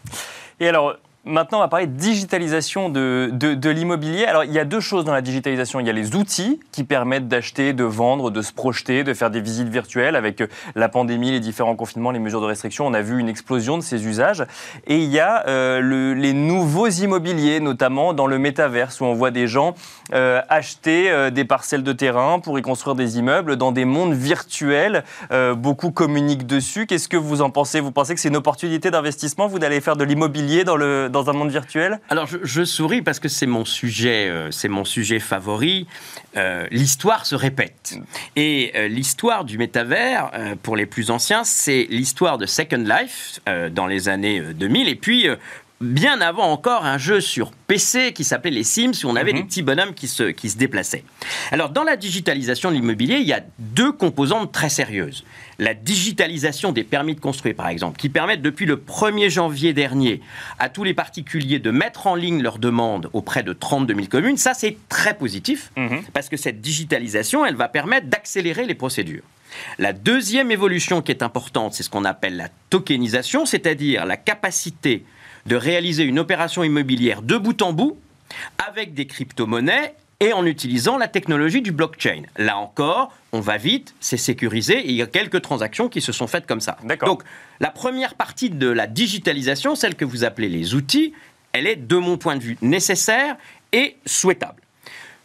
Et 0.58 0.68
alors, 0.68 0.96
Maintenant, 1.28 1.58
on 1.58 1.62
va 1.62 1.66
parler 1.66 1.88
de 1.88 1.96
digitalisation 1.96 2.88
de, 2.88 3.30
de, 3.32 3.70
l'immobilier. 3.70 4.26
Alors, 4.26 4.44
il 4.44 4.52
y 4.52 4.60
a 4.60 4.64
deux 4.64 4.78
choses 4.78 5.04
dans 5.04 5.12
la 5.12 5.22
digitalisation. 5.22 5.80
Il 5.80 5.86
y 5.88 5.90
a 5.90 5.92
les 5.92 6.14
outils 6.14 6.60
qui 6.70 6.84
permettent 6.84 7.26
d'acheter, 7.26 7.72
de 7.72 7.82
vendre, 7.82 8.30
de 8.30 8.42
se 8.42 8.52
projeter, 8.52 9.02
de 9.02 9.12
faire 9.12 9.32
des 9.32 9.40
visites 9.40 9.68
virtuelles. 9.68 10.14
Avec 10.14 10.40
euh, 10.40 10.46
la 10.76 10.88
pandémie, 10.88 11.32
les 11.32 11.40
différents 11.40 11.74
confinements, 11.74 12.12
les 12.12 12.20
mesures 12.20 12.40
de 12.40 12.46
restriction, 12.46 12.86
on 12.86 12.94
a 12.94 13.02
vu 13.02 13.18
une 13.18 13.28
explosion 13.28 13.76
de 13.76 13.82
ces 13.82 14.06
usages. 14.06 14.44
Et 14.86 14.98
il 14.98 15.10
y 15.10 15.18
a 15.18 15.44
euh, 15.48 15.80
le, 15.80 16.14
les 16.14 16.32
nouveaux 16.32 16.86
immobiliers, 16.86 17.58
notamment 17.58 18.14
dans 18.14 18.28
le 18.28 18.38
métaverse, 18.38 19.00
où 19.00 19.04
on 19.04 19.14
voit 19.14 19.32
des 19.32 19.48
gens 19.48 19.74
euh, 20.14 20.40
acheter 20.48 21.30
des 21.32 21.44
parcelles 21.44 21.82
de 21.82 21.92
terrain 21.92 22.38
pour 22.38 22.56
y 22.56 22.62
construire 22.62 22.94
des 22.94 23.18
immeubles 23.18 23.56
dans 23.56 23.72
des 23.72 23.84
mondes 23.84 24.14
virtuels. 24.14 25.02
Beaucoup 25.56 25.90
communiquent 25.90 26.46
dessus. 26.46 26.86
Qu'est-ce 26.86 27.08
que 27.08 27.16
vous 27.16 27.42
en 27.42 27.50
pensez? 27.50 27.80
Vous 27.80 27.90
pensez 27.90 28.14
que 28.14 28.20
c'est 28.20 28.28
une 28.28 28.36
opportunité 28.36 28.92
d'investissement, 28.92 29.48
vous 29.48 29.58
d'aller 29.58 29.80
faire 29.80 29.96
de 29.96 30.04
l'immobilier 30.04 30.62
dans, 30.62 30.76
le, 30.76 31.08
un 31.28 31.32
monde 31.32 31.50
virtuel 31.50 32.00
Alors 32.10 32.26
je, 32.26 32.64
souris 32.64 33.02
parce 33.02 33.20
que 33.20 33.28
c'est 33.28 33.46
mon 33.46 33.64
sujet, 33.64 34.32
c'est 34.50 34.68
mon 34.68 34.84
sujet 34.84 35.18
favori. 35.18 35.86
l'histoire 36.70 37.26
se 37.26 37.34
répète. 37.34 37.98
Et 38.34 38.72
l'histoire 38.88 39.44
du 39.44 39.58
métavers, 39.58 40.30
pour 40.62 40.76
les 40.76 40.86
plus 40.86 41.10
anciens, 41.10 41.44
c'est 41.44 41.86
l'histoire 41.90 42.38
de 42.38 42.46
Second 42.46 42.84
Life 42.84 43.40
dans 43.72 43.86
les 43.86 44.08
années 44.08 44.40
2000. 44.40 44.88
Et 44.88 44.96
puis 44.96 45.28
bien 45.80 46.20
avant 46.20 46.50
encore 46.50 46.84
un 46.84 46.98
jeu 46.98 47.20
sur 47.20 47.50
PC 47.50 48.12
qui 48.12 48.24
s'appelait 48.24 48.50
les 48.50 48.64
Sims 48.64 48.92
où 49.04 49.08
on 49.08 49.16
avait 49.16 49.32
mhm. 49.32 49.38
des 49.38 49.44
petits 49.44 49.62
bonhommes 49.62 49.94
qui 49.94 50.08
se, 50.08 50.24
qui 50.24 50.48
se 50.48 50.56
déplaçaient. 50.56 51.04
Alors 51.50 51.70
dans 51.70 51.82
la 51.82 51.96
digitalisation 51.96 52.70
de 52.70 52.76
l'immobilier, 52.76 53.16
il 53.16 53.26
y 53.26 53.32
a 53.32 53.42
deux 53.58 53.92
composantes 53.92 54.52
très 54.52 54.68
sérieuses. 54.68 55.24
La 55.58 55.74
digitalisation 55.74 56.72
des 56.72 56.84
permis 56.84 57.14
de 57.14 57.20
construire 57.20 57.54
par 57.54 57.68
exemple, 57.68 57.98
qui 57.98 58.08
permettent 58.08 58.42
depuis 58.42 58.66
le 58.66 58.76
1er 58.76 59.28
janvier 59.28 59.72
dernier 59.72 60.20
à 60.58 60.68
tous 60.68 60.84
les 60.84 60.94
particuliers 60.94 61.58
de 61.58 61.70
mettre 61.70 62.06
en 62.06 62.14
ligne 62.14 62.42
leurs 62.42 62.58
demandes 62.58 63.10
auprès 63.12 63.42
de 63.42 63.52
32 63.52 63.94
000 63.94 64.06
communes, 64.06 64.36
ça 64.36 64.54
c'est 64.54 64.76
très 64.88 65.16
positif 65.16 65.72
mhm. 65.76 66.02
parce 66.12 66.28
que 66.28 66.36
cette 66.36 66.60
digitalisation, 66.60 67.44
elle 67.44 67.56
va 67.56 67.68
permettre 67.68 68.06
d'accélérer 68.06 68.64
les 68.64 68.74
procédures. 68.74 69.24
La 69.78 69.92
deuxième 69.92 70.50
évolution 70.50 71.02
qui 71.02 71.12
est 71.12 71.22
importante, 71.22 71.74
c'est 71.74 71.82
ce 71.82 71.90
qu'on 71.90 72.04
appelle 72.04 72.36
la 72.36 72.48
tokenisation, 72.70 73.46
c'est-à-dire 73.46 74.04
la 74.04 74.16
capacité 74.16 75.04
de 75.46 75.56
réaliser 75.56 76.04
une 76.04 76.18
opération 76.18 76.62
immobilière 76.64 77.22
de 77.22 77.36
bout 77.36 77.60
en 77.62 77.72
bout 77.72 77.98
avec 78.58 78.94
des 78.94 79.06
crypto-monnaies 79.06 79.94
et 80.20 80.32
en 80.32 80.46
utilisant 80.46 80.96
la 80.96 81.08
technologie 81.08 81.62
du 81.62 81.72
blockchain. 81.72 82.22
Là 82.36 82.56
encore, 82.56 83.12
on 83.32 83.40
va 83.40 83.58
vite, 83.58 83.94
c'est 84.00 84.16
sécurisé, 84.16 84.78
et 84.78 84.88
il 84.88 84.96
y 84.96 85.02
a 85.02 85.06
quelques 85.06 85.42
transactions 85.42 85.88
qui 85.88 86.00
se 86.00 86.12
sont 86.12 86.26
faites 86.26 86.46
comme 86.46 86.60
ça. 86.60 86.78
Donc, 87.04 87.22
la 87.60 87.70
première 87.70 88.14
partie 88.14 88.50
de 88.50 88.68
la 88.68 88.86
digitalisation, 88.86 89.74
celle 89.74 89.94
que 89.94 90.04
vous 90.04 90.24
appelez 90.24 90.48
les 90.48 90.74
outils, 90.74 91.12
elle 91.52 91.66
est, 91.66 91.76
de 91.76 91.96
mon 91.96 92.16
point 92.16 92.36
de 92.36 92.42
vue, 92.42 92.56
nécessaire 92.62 93.36
et 93.72 93.96
souhaitable. 94.06 94.62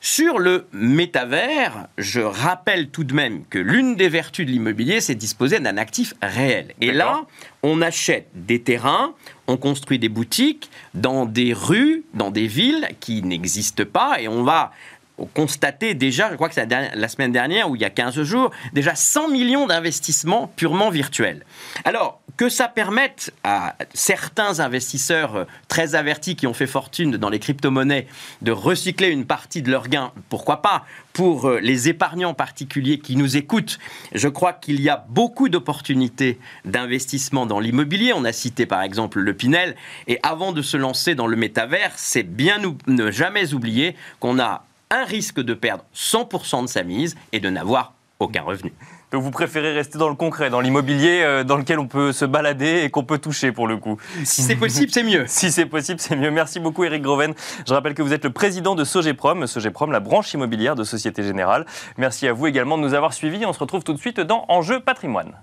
Sur 0.03 0.39
le 0.39 0.65
métavers, 0.73 1.87
je 1.99 2.21
rappelle 2.21 2.89
tout 2.89 3.03
de 3.03 3.13
même 3.13 3.45
que 3.45 3.59
l'une 3.59 3.95
des 3.95 4.09
vertus 4.09 4.47
de 4.47 4.51
l'immobilier, 4.51 4.99
c'est 4.99 5.13
de 5.13 5.19
disposer 5.19 5.59
d'un 5.59 5.77
actif 5.77 6.15
réel. 6.23 6.73
Et 6.81 6.91
là, 6.91 7.27
on 7.61 7.83
achète 7.83 8.27
des 8.33 8.63
terrains, 8.63 9.13
on 9.45 9.57
construit 9.57 9.99
des 9.99 10.09
boutiques 10.09 10.71
dans 10.95 11.27
des 11.27 11.53
rues, 11.53 12.03
dans 12.15 12.31
des 12.31 12.47
villes 12.47 12.89
qui 12.99 13.21
n'existent 13.21 13.85
pas, 13.85 14.19
et 14.19 14.27
on 14.27 14.43
va 14.43 14.71
constater 15.33 15.93
déjà, 15.93 16.29
je 16.31 16.35
crois 16.35 16.49
que 16.49 16.55
c'est 16.55 16.67
la 16.67 17.07
semaine 17.07 17.31
dernière 17.31 17.69
ou 17.69 17.75
il 17.75 17.81
y 17.81 17.85
a 17.85 17.89
15 17.89 18.21
jours, 18.23 18.51
déjà 18.73 18.95
100 18.95 19.29
millions 19.29 19.67
d'investissements 19.67 20.51
purement 20.55 20.89
virtuels. 20.89 21.43
Alors, 21.85 22.21
que 22.37 22.49
ça 22.49 22.67
permette 22.67 23.33
à 23.43 23.75
certains 23.93 24.59
investisseurs 24.59 25.35
euh, 25.35 25.45
très 25.67 25.93
avertis 25.93 26.35
qui 26.35 26.47
ont 26.47 26.53
fait 26.53 26.65
fortune 26.65 27.17
dans 27.17 27.29
les 27.29 27.37
crypto-monnaies 27.37 28.07
de 28.41 28.51
recycler 28.51 29.09
une 29.09 29.25
partie 29.25 29.61
de 29.61 29.69
leurs 29.69 29.89
gains, 29.89 30.11
pourquoi 30.29 30.61
pas 30.63 30.85
Pour 31.13 31.47
euh, 31.47 31.59
les 31.59 31.89
épargnants 31.89 32.33
particuliers 32.33 32.99
qui 32.99 33.15
nous 33.15 33.37
écoutent, 33.37 33.77
je 34.13 34.27
crois 34.27 34.53
qu'il 34.53 34.81
y 34.81 34.89
a 34.89 35.05
beaucoup 35.09 35.49
d'opportunités 35.49 36.39
d'investissement 36.65 37.45
dans 37.45 37.59
l'immobilier. 37.59 38.13
On 38.13 38.25
a 38.25 38.33
cité 38.33 38.65
par 38.65 38.81
exemple 38.81 39.19
le 39.19 39.33
Pinel. 39.33 39.75
Et 40.07 40.19
avant 40.23 40.51
de 40.51 40.61
se 40.61 40.77
lancer 40.77 41.15
dans 41.15 41.27
le 41.27 41.35
métavers, 41.35 41.91
c'est 41.95 42.23
bien 42.23 42.59
ne 42.87 43.11
jamais 43.11 43.53
oublier 43.53 43.95
qu'on 44.19 44.39
a 44.39 44.65
un 44.91 45.05
risque 45.05 45.39
de 45.39 45.53
perdre 45.55 45.83
100% 45.95 46.63
de 46.63 46.67
sa 46.67 46.83
mise 46.83 47.15
et 47.31 47.39
de 47.39 47.49
n'avoir 47.49 47.93
aucun 48.19 48.43
revenu. 48.43 48.71
Donc 49.11 49.23
vous 49.23 49.31
préférez 49.31 49.73
rester 49.73 49.97
dans 49.97 50.07
le 50.07 50.15
concret, 50.15 50.49
dans 50.49 50.61
l'immobilier 50.61 51.21
euh, 51.23 51.43
dans 51.43 51.57
lequel 51.57 51.79
on 51.79 51.87
peut 51.87 52.13
se 52.13 52.23
balader 52.23 52.83
et 52.83 52.89
qu'on 52.89 53.03
peut 53.03 53.17
toucher 53.17 53.51
pour 53.51 53.67
le 53.67 53.77
coup. 53.77 53.97
Si 54.23 54.41
c'est 54.41 54.55
possible, 54.55 54.91
c'est 54.91 55.03
mieux. 55.03 55.25
si 55.27 55.51
c'est 55.51 55.65
possible, 55.65 55.99
c'est 55.99 56.15
mieux. 56.15 56.31
Merci 56.31 56.59
beaucoup 56.59 56.83
Eric 56.83 57.01
Groven. 57.01 57.33
Je 57.67 57.73
rappelle 57.73 57.93
que 57.93 58.01
vous 58.01 58.13
êtes 58.13 58.23
le 58.23 58.31
président 58.31 58.75
de 58.75 58.83
Sogeprom, 58.83 59.47
Sogeprom, 59.47 59.91
la 59.91 59.99
branche 59.99 60.33
immobilière 60.33 60.75
de 60.75 60.83
Société 60.83 61.23
Générale. 61.23 61.65
Merci 61.97 62.27
à 62.27 62.33
vous 62.33 62.47
également 62.47 62.77
de 62.77 62.83
nous 62.83 62.93
avoir 62.93 63.13
suivis. 63.13 63.45
On 63.45 63.53
se 63.53 63.59
retrouve 63.59 63.83
tout 63.83 63.93
de 63.93 63.99
suite 63.99 64.19
dans 64.21 64.45
Enjeu 64.47 64.79
patrimoine. 64.79 65.33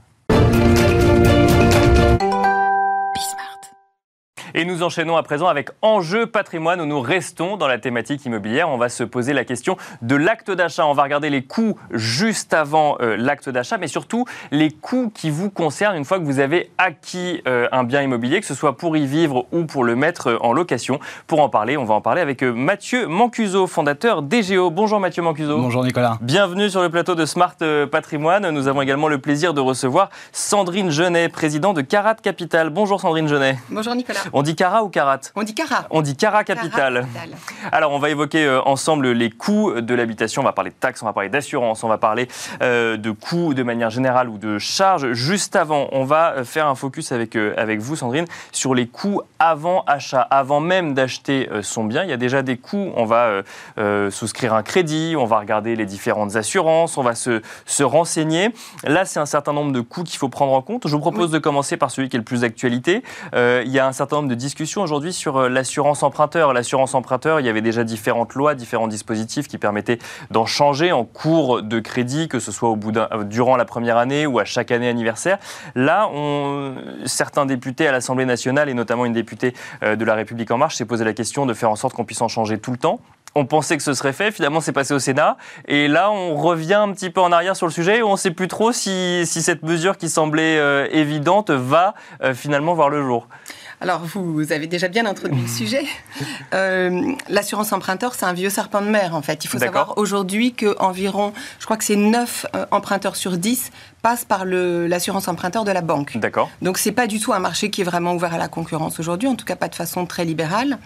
Et 4.55 4.65
nous 4.65 4.83
enchaînons 4.83 5.17
à 5.17 5.23
présent 5.23 5.47
avec 5.47 5.69
Enjeu 5.83 6.27
patrimoine 6.27 6.81
où 6.81 6.87
nous 6.87 7.01
restons 7.01 7.57
dans 7.57 7.67
la 7.67 7.79
thématique 7.79 8.25
immobilière. 8.25 8.71
On 8.71 8.79
va 8.79 8.89
se 8.89 9.05
poser 9.05 9.33
la 9.33 9.45
question 9.45 9.77
de 10.01 10.17
l'acte 10.17 10.51
d'achat. 10.51 10.87
On 10.87 10.95
va 10.95 11.03
regarder 11.03 11.29
les 11.29 11.43
coûts 11.43 11.79
juste 11.91 12.55
avant 12.55 12.97
euh, 13.01 13.17
l'acte 13.17 13.49
d'achat, 13.49 13.77
mais 13.77 13.89
surtout 13.89 14.25
les 14.51 14.71
coûts 14.71 15.13
qui 15.15 15.31
vous 15.31 15.51
concernent 15.51 15.97
une 15.97 16.05
fois 16.05 16.19
que 16.19 16.25
vous 16.25 16.41
avez 16.41 16.71
acquis 16.79 17.43
euh, 17.47 17.69
un 17.73 17.85
bien 17.85 18.03
immobilier, 18.03 18.41
que 18.41 18.47
ce 18.47 18.55
soit 18.55 18.77
pour 18.77 18.97
y 18.97 19.07
vivre 19.07 19.47
ou 19.53 19.65
pour 19.65 19.85
le 19.85 19.97
mettre 19.97 20.29
euh, 20.29 20.39
en 20.41 20.53
location. 20.53 20.99
Pour 21.27 21.41
en 21.41 21.49
parler, 21.49 21.77
on 21.77 21.85
va 21.85 21.95
en 21.95 22.01
parler 22.01 22.23
avec 22.23 22.43
Mathieu 22.43 23.07
Mancuso, 23.07 23.67
fondateur 23.67 24.23
d'EGO. 24.23 24.71
Bonjour 24.71 25.01
Mathieu 25.01 25.23
Mancuso. 25.23 25.59
Bonjour 25.59 25.85
Nicolas. 25.85 26.19
Bienvenue 26.23 26.71
sur 26.71 26.81
le 26.81 26.89
plateau 26.89 27.15
de 27.15 27.27
Smart 27.27 27.57
Patrimoine. 27.91 28.49
Nous 28.51 28.69
avons 28.69 28.81
également 28.81 29.09
le 29.09 29.19
plaisir 29.19 29.53
de 29.53 29.61
recevoir 29.61 30.09
Sandrine 30.33 30.91
Genet, 30.91 31.29
président 31.29 31.75
de 31.75 31.83
Carat 31.83 32.15
Capital. 32.15 32.71
Bonjour 32.71 33.01
Sandrine 33.01 33.29
Genet. 33.29 33.59
Bonjour 33.71 33.95
Nicolas 33.95 34.21
dit 34.43 34.55
Cara 34.55 34.85
ou 34.85 34.89
Carat 34.89 35.21
On 35.35 35.43
dit 35.43 35.55
Cara. 35.55 35.87
On 35.91 36.03
dit 36.03 36.17
Cara 36.17 36.45
Capital. 36.45 37.07
Alors, 37.73 37.93
on 37.93 37.99
va 37.99 38.11
évoquer 38.11 38.45
euh, 38.45 38.61
ensemble 38.63 39.11
les 39.11 39.31
coûts 39.31 39.81
de 39.81 39.95
l'habitation. 39.95 40.43
On 40.43 40.45
va 40.45 40.53
parler 40.53 40.71
de 40.71 40.77
taxes, 40.77 41.03
on 41.03 41.07
va 41.07 41.13
parler 41.13 41.29
d'assurance, 41.29 41.83
on 41.85 41.89
va 41.89 41.99
parler 41.99 42.29
euh, 42.63 42.97
de 42.97 43.11
coûts 43.11 43.55
de 43.55 43.63
manière 43.63 43.91
générale 43.91 44.29
ou 44.29 44.39
de 44.39 44.59
charges. 44.59 45.13
Juste 45.13 45.57
avant, 45.57 45.89
on 45.93 46.05
va 46.05 46.33
euh, 46.33 46.45
faire 46.45 46.67
un 46.67 46.75
focus 46.75 47.13
avec, 47.13 47.37
avec 47.37 47.81
vous, 47.81 47.97
Sandrine, 47.97 48.27
sur 48.53 48.75
les 48.75 48.87
coûts 48.87 49.23
avant 49.39 49.85
achat, 49.87 50.21
avant 50.21 50.61
même 50.61 50.95
d'acheter 50.95 51.49
son 51.63 51.85
bien. 51.85 52.05
Il 52.05 52.11
y 52.11 52.13
a 52.13 52.17
déjà 52.17 52.43
des 52.43 52.57
coûts. 52.57 52.93
On 52.97 53.05
va 53.05 53.43
souscrire 54.11 54.55
un 54.55 54.63
crédit, 54.63 55.15
on 55.17 55.25
va 55.25 55.39
regarder 55.39 55.77
les 55.77 55.87
différentes 55.87 56.37
assurances, 56.37 56.99
on 56.99 57.03
va 57.03 57.15
se, 57.15 57.43
se 57.67 57.83
renseigner. 57.83 58.51
Là, 58.85 59.05
c'est 59.05 59.21
un 59.21 59.27
certain 59.27 59.53
nombre 59.53 59.73
de 59.73 59.81
coûts 59.81 60.05
qu'il 60.05 60.19
faut 60.19 60.29
prendre 60.29 60.53
en 60.53 60.63
compte. 60.63 60.87
Je 60.87 60.95
vous 60.95 61.01
propose 61.01 61.31
de 61.31 61.39
commencer 61.39 61.77
par 61.77 61.91
celui 61.91 62.09
qui 62.09 62.17
est 62.17 62.19
le 62.19 62.25
plus 62.25 62.41
d'actualité. 62.43 63.03
il 63.35 63.71
y 63.71 63.79
a 63.79 63.87
un 63.87 63.93
certain 63.93 64.17
nombre 64.17 64.28
de 64.29 64.35
discussion 64.35 64.83
aujourd'hui 64.83 65.13
sur 65.13 65.37
euh, 65.37 65.49
l'assurance 65.49 66.03
emprunteur. 66.03 66.53
L'assurance 66.53 66.95
emprunteur, 66.95 67.41
il 67.41 67.47
y 67.47 67.49
avait 67.49 67.63
déjà 67.63 67.83
différentes 67.83 68.35
lois, 68.35 68.55
différents 68.55 68.87
dispositifs 68.87 69.49
qui 69.49 69.59
permettaient 69.59 69.99
d'en 70.31 70.47
changer 70.47 70.93
en 70.93 71.05
cours 71.05 71.63
de 71.63 71.81
crédit, 71.81 72.29
que 72.29 72.39
ce 72.39 72.53
soit 72.53 72.69
au 72.69 72.77
bout 72.77 72.97
euh, 72.97 73.25
durant 73.25 73.57
la 73.57 73.65
première 73.65 73.97
année 73.97 74.27
ou 74.27 74.39
à 74.39 74.45
chaque 74.45 74.71
année 74.71 74.89
anniversaire. 74.89 75.39
Là, 75.75 76.09
certains 77.07 77.47
députés 77.47 77.89
à 77.89 77.93
l'Assemblée 77.93 78.27
nationale 78.27 78.69
et 78.69 78.75
notamment 78.75 79.07
une 79.07 79.13
députée 79.13 79.55
euh, 79.83 79.97
de 79.97 80.05
La 80.05 80.15
République 80.15 80.51
en 80.51 80.59
marche 80.59 80.77
s'est 80.77 80.85
posé 80.85 81.05
la 81.05 81.13
question 81.13 81.47
de 81.47 81.55
faire 81.55 81.71
en 81.71 81.77
sorte 81.77 81.95
qu'on 81.95 82.05
puisse 82.05 82.21
en 82.21 82.29
changer 82.29 82.59
tout 82.59 82.71
le 82.71 82.79
temps. 82.79 83.01
On 83.35 83.45
pensait 83.45 83.77
que 83.77 83.83
ce 83.83 83.93
serait 83.93 84.15
fait, 84.15 84.33
finalement 84.33 84.61
c'est 84.61 84.73
passé 84.73 84.95
au 84.95 84.99
Sénat. 84.99 85.37
Et 85.67 85.87
là, 85.87 86.11
on 86.11 86.35
revient 86.35 86.75
un 86.75 86.93
petit 86.93 87.11
peu 87.11 87.21
en 87.21 87.31
arrière 87.31 87.57
sur 87.57 87.67
le 87.67 87.73
sujet 87.73 87.99
et 87.99 88.03
on 88.03 88.13
ne 88.13 88.17
sait 88.17 88.31
plus 88.31 88.49
trop 88.49 88.73
si, 88.73 89.27
cette 89.27 89.63
mesure 89.63 89.97
qui 89.97 90.09
semblait 90.09 90.89
évidente 90.91 91.51
va 91.51 91.95
finalement 92.33 92.75
voir 92.75 92.89
le 92.89 93.03
jour. 93.03 93.29
Alors, 93.81 94.01
vous 94.05 94.53
avez 94.53 94.67
déjà 94.67 94.89
bien 94.89 95.07
introduit 95.07 95.41
le 95.41 95.49
sujet. 95.49 95.85
Euh, 96.55 97.13
l'assurance 97.29 97.73
emprunteur, 97.73 98.15
c'est 98.15 98.25
un 98.25 98.33
vieux 98.33 98.51
serpent 98.51 98.81
de 98.81 98.89
mer, 98.89 99.15
en 99.15 99.23
fait. 99.23 99.45
Il 99.45 99.49
faut 99.49 99.59
savoir 99.59 99.99
aujourd'hui 99.99 100.53
qu'environ, 100.53 101.33
je 101.59 101.65
crois 101.65 101.77
que 101.77 101.85
c'est 101.85 101.97
9 101.97 102.47
euh, 102.55 102.67
emprunteurs 102.71 103.17
sur 103.17 103.37
10 103.37 103.71
passent 104.03 104.25
par 104.25 104.45
l'assurance 104.45 105.29
emprunteur 105.29 105.65
de 105.65 105.73
la 105.73 105.83
banque. 105.83 106.17
D'accord. 106.17 106.51
Donc, 106.63 106.79
c'est 106.79 106.93
pas 106.93 107.07
du 107.07 107.21
tout 107.21 107.33
un 107.33 107.39
marché 107.39 107.71
qui 107.71 107.83
est 107.83 107.85
vraiment 107.85 108.15
ouvert 108.15 108.33
à 108.33 108.39
la 108.39 108.49
concurrence 108.49 108.99
aujourd'hui, 108.99 109.29
en 109.29 109.35
tout 109.35 109.45
cas 109.45 109.57
pas 109.57 109.69
de 109.69 109.75
façon 109.75 110.07
très 110.07 110.25
libérale. 110.25 110.79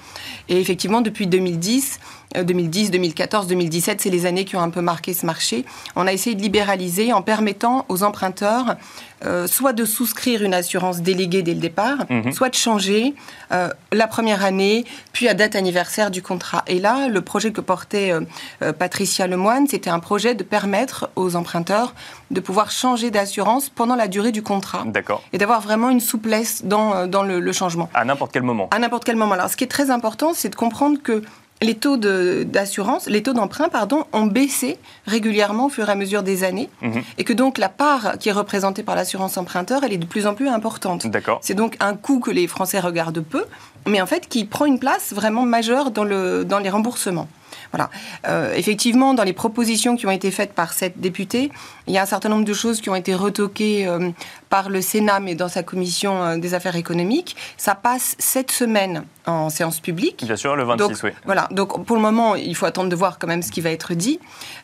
Et 0.49 0.61
effectivement, 0.61 1.01
depuis 1.01 1.27
2010, 1.27 2.01
2010, 2.35 2.91
2014, 2.91 3.47
2017, 3.47 4.01
c'est 4.01 4.11
les 4.11 4.27
années 4.27 4.45
qui 4.45 4.57
ont 4.57 4.61
un 4.61 4.71
peu 4.71 4.81
marqué 4.81 5.13
ce 5.15 5.27
marché. 5.27 5.65
On 5.97 6.07
a 6.07 6.13
essayé 6.13 6.35
de 6.37 6.43
libéraliser 6.43 7.13
en 7.13 7.23
permettant 7.23 7.85
aux 7.89 8.03
emprunteurs 8.03 8.77
euh, 9.25 9.47
soit 9.47 9.73
de 9.73 9.85
souscrire 9.85 10.43
une 10.43 10.53
assurance 10.53 11.01
déléguée 11.01 11.43
dès 11.43 11.55
le 11.55 11.61
départ, 11.61 12.07
mhm. 12.11 12.33
soit 12.33 12.49
de 12.49 12.57
changer 12.57 13.15
euh, 13.53 13.69
la 13.93 14.09
première 14.09 14.45
année, 14.45 14.85
puis 15.13 15.29
à 15.29 15.35
date 15.35 15.55
anniversaire 15.55 16.11
du 16.11 16.23
contrat. 16.23 16.65
Et 16.67 16.81
là, 16.81 17.07
le 17.09 17.21
projet 17.21 17.53
que 17.53 17.61
portait 17.61 18.13
euh, 18.13 18.73
Patricia 18.73 19.29
Lemoine, 19.29 19.69
c'était 19.69 19.91
un 19.91 20.01
projet 20.01 20.35
de 20.35 20.43
permettre 20.43 21.11
aux 21.15 21.37
emprunteurs 21.37 21.95
de 22.33 22.41
pouvoir 22.41 22.73
changer 22.73 23.13
d'assurance 23.13 23.69
pendant 23.69 23.95
la 23.95 24.09
durée 24.09 24.33
du 24.33 24.43
contrat. 24.43 24.83
D'accord. 24.87 25.23
Et 25.33 25.39
d'avoir 25.39 25.61
vraiment 25.61 25.91
une 25.91 26.01
souplesse 26.01 26.65
dans, 26.65 27.07
dans 27.07 27.23
le, 27.23 27.39
le 27.39 27.53
changement. 27.53 27.91
À 27.95 28.05
n'importe 28.05 28.33
quel 28.33 28.43
moment. 28.43 28.69
À 28.73 28.79
n'importe 28.81 29.05
quel 29.05 29.17
moment. 29.17 29.35
Alors, 29.35 29.51
ce 29.51 29.57
qui 29.57 29.65
est 29.65 29.69
très 29.69 29.91
important, 29.91 30.33
c'est 30.35 30.49
de 30.49 30.57
comprendre 30.57 30.99
que 31.01 31.23
les 31.63 31.75
taux 31.75 31.97
d'assurance, 31.97 33.07
les 33.09 33.23
taux 33.23 33.33
d'emprunt, 33.33 33.69
pardon, 33.69 34.05
ont 34.13 34.27
baissé 34.27 34.79
régulièrement 35.07 35.67
au 35.67 35.69
fur 35.69 35.89
et 35.89 35.93
à 35.93 35.95
mesure 35.95 36.23
des 36.23 36.45
années, 36.45 36.69
mhm. 36.83 37.03
et 37.19 37.25
que 37.25 37.33
donc 37.33 37.59
la 37.59 37.69
part 37.69 38.19
qui 38.19 38.29
est 38.29 38.33
représentée 38.33 38.83
par 38.83 38.97
l'assurance 38.97 39.37
emprunteur, 39.37 39.85
elle 39.85 39.93
est 39.93 39.99
de 39.99 40.07
plus 40.07 40.27
en 40.27 40.35
plus 40.35 40.49
importante. 40.49 41.07
D'accord. 41.07 41.39
C'est 41.43 41.55
donc 41.55 41.77
un 41.81 41.95
coût 41.95 42.21
que 42.21 42.31
les 42.31 42.47
Français 42.47 42.81
regardent 42.81 43.23
peu, 43.23 43.45
mais 43.87 44.01
en 44.01 44.07
fait 44.07 44.29
qui 44.29 44.45
prend 44.45 44.65
une 44.65 44.79
place 44.79 45.13
vraiment 45.13 45.43
majeure 45.43 45.91
dans, 45.91 46.05
le, 46.05 46.45
dans 46.45 46.59
les 46.59 46.71
remboursements. 46.71 47.29
Voilà. 47.73 47.91
Euh, 48.29 48.53
effectivement, 48.55 49.15
dans 49.15 49.25
les 49.25 49.33
propositions 49.33 49.97
qui 49.97 50.07
ont 50.07 50.11
été 50.11 50.31
faites 50.31 50.53
par 50.53 50.73
cette 50.73 51.01
députée, 51.01 51.51
il 51.87 51.95
y 51.95 51.99
a 51.99 52.03
un 52.03 52.07
certain 52.07 52.29
nombre 52.29 52.45
de 52.45 52.53
choses 52.53 52.81
qui 52.81 52.91
ont 52.91 52.95
été 52.95 53.15
retoquées 53.15 53.87
euh, 53.87 54.11
par 54.51 54.69
le 54.69 54.81
Sénat, 54.83 55.21
mais 55.21 55.35
dans 55.35 55.49
sa 55.49 55.63
commission 55.63 56.23
euh, 56.23 56.37
des 56.37 56.55
affaires 56.55 56.77
économiques. 56.77 57.35
Ça 57.57 57.75
passe 57.75 58.15
cette 58.19 58.51
semaine 58.51 59.05
en 59.27 59.49
séance 59.49 59.81
publique. 59.81 60.25
Bien 60.25 60.37
sûr, 60.37 60.55
le 60.55 60.65
26, 60.65 61.03
oui. 61.03 61.11
Voilà. 61.25 61.49
Donc, 61.51 61.85
pour 61.87 61.97
le 61.97 62.03
moment, 62.03 62.35
il 62.35 62.55
faut 62.55 62.67
attendre 62.67 62.91
de 62.91 62.97
voir 62.97 63.19
quand 63.19 63.27
même 63.27 63.43
ce 63.43 63.51
qui 63.51 63.61
va 63.61 63.71
être 63.71 63.95
dit. 63.95 64.21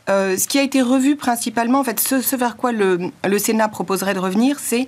ce 0.08 0.46
qui 0.46 0.58
a 0.58 0.62
été 0.62 0.82
revu 0.82 1.16
principalement, 1.16 1.80
en 1.80 1.84
fait, 1.84 2.00
ce, 2.00 2.36
vers 2.36 2.56
quoi 2.56 2.72
le, 2.72 3.10
le 3.24 3.38
Sénat 3.38 3.68
proposerait 3.68 4.14
de 4.14 4.18
revenir, 4.18 4.58
c'est 4.58 4.86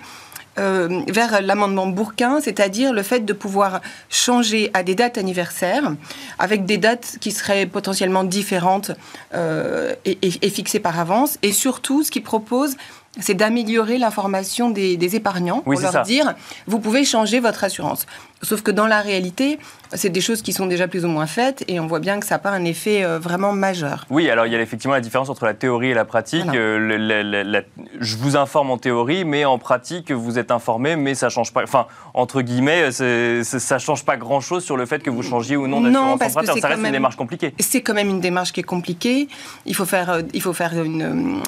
euh, 0.60 1.00
vers 1.08 1.40
l'amendement 1.42 1.86
Bourquin, 1.86 2.40
c'est-à-dire 2.40 2.92
le 2.92 3.02
fait 3.02 3.20
de 3.20 3.32
pouvoir 3.32 3.80
changer 4.08 4.70
à 4.74 4.82
des 4.82 4.94
dates 4.94 5.18
anniversaires, 5.18 5.92
avec 6.38 6.66
des 6.66 6.78
dates 6.78 7.16
qui 7.20 7.32
seraient 7.32 7.66
potentiellement 7.66 8.24
différentes 8.24 8.92
euh, 9.34 9.94
et, 10.04 10.18
et, 10.22 10.50
fixées 10.50 10.80
par 10.80 11.00
avance, 11.00 11.38
et 11.42 11.52
surtout 11.52 12.02
ce 12.02 12.10
qu'il 12.10 12.22
propose, 12.22 12.76
c'est 13.18 13.34
d'améliorer 13.34 13.98
l'information 13.98 14.70
des, 14.70 15.16
épargnants 15.16 15.60
pour 15.60 15.80
leur 15.80 16.02
dire 16.02 16.34
vous 16.66 16.78
pouvez 16.78 17.04
changer 17.04 17.40
votre 17.40 17.64
assurance. 17.64 18.06
Sauf 18.42 18.62
que 18.62 18.70
dans 18.70 18.86
la 18.86 19.00
réalité, 19.00 19.58
c'est 19.92 20.08
des 20.08 20.20
choses 20.20 20.42
qui 20.42 20.52
sont 20.52 20.66
déjà 20.66 20.86
plus 20.86 21.04
ou 21.04 21.08
moins 21.08 21.26
faites 21.26 21.64
et 21.66 21.80
on 21.80 21.86
voit 21.86 21.98
bien 21.98 22.20
que 22.20 22.26
ça 22.26 22.36
n'a 22.36 22.38
pas 22.38 22.50
un 22.50 22.64
effet 22.64 23.04
euh, 23.04 23.18
vraiment 23.18 23.52
majeur. 23.52 24.06
Oui, 24.10 24.30
alors 24.30 24.46
il 24.46 24.52
y 24.52 24.56
a 24.56 24.60
effectivement 24.60 24.94
la 24.94 25.00
différence 25.00 25.28
entre 25.28 25.44
la 25.44 25.54
théorie 25.54 25.90
et 25.90 25.94
la 25.94 26.04
pratique. 26.04 26.46
Euh, 26.54 27.62
je 28.00 28.16
vous 28.16 28.36
informe 28.36 28.70
en 28.70 28.78
théorie, 28.78 29.24
mais 29.24 29.44
en 29.44 29.58
pratique, 29.58 30.10
vous 30.10 30.38
êtes 30.38 30.50
informé, 30.50 30.96
mais 30.96 31.14
ça 31.14 31.28
change 31.28 31.52
pas. 31.52 31.62
Enfin, 31.62 31.86
entre 32.14 32.40
guillemets, 32.40 32.90
ça 32.90 33.78
change 33.78 34.04
pas 34.04 34.16
grand-chose 34.16 34.64
sur 34.64 34.76
le 34.76 34.86
fait 34.86 35.02
que 35.02 35.10
vous 35.10 35.22
changiez 35.22 35.56
ou 35.56 35.68
non 35.68 35.80
d'assurance 35.80 36.22
emprunteur. 36.22 36.58
Ça 36.58 36.68
reste 36.68 36.82
une 36.84 36.92
démarche 36.92 37.16
compliquée. 37.16 37.54
C'est 37.60 37.82
quand 37.82 37.94
même 37.94 38.08
une 38.08 38.20
démarche 38.20 38.52
qui 38.52 38.60
est 38.60 38.64
compliquée. 38.64 39.28
Il 39.66 39.74
faut 39.74 39.84
faire, 39.84 40.10
euh, 40.10 40.22
il 40.32 40.42
faut 40.42 40.52
faire 40.52 40.72
une, 40.82 41.42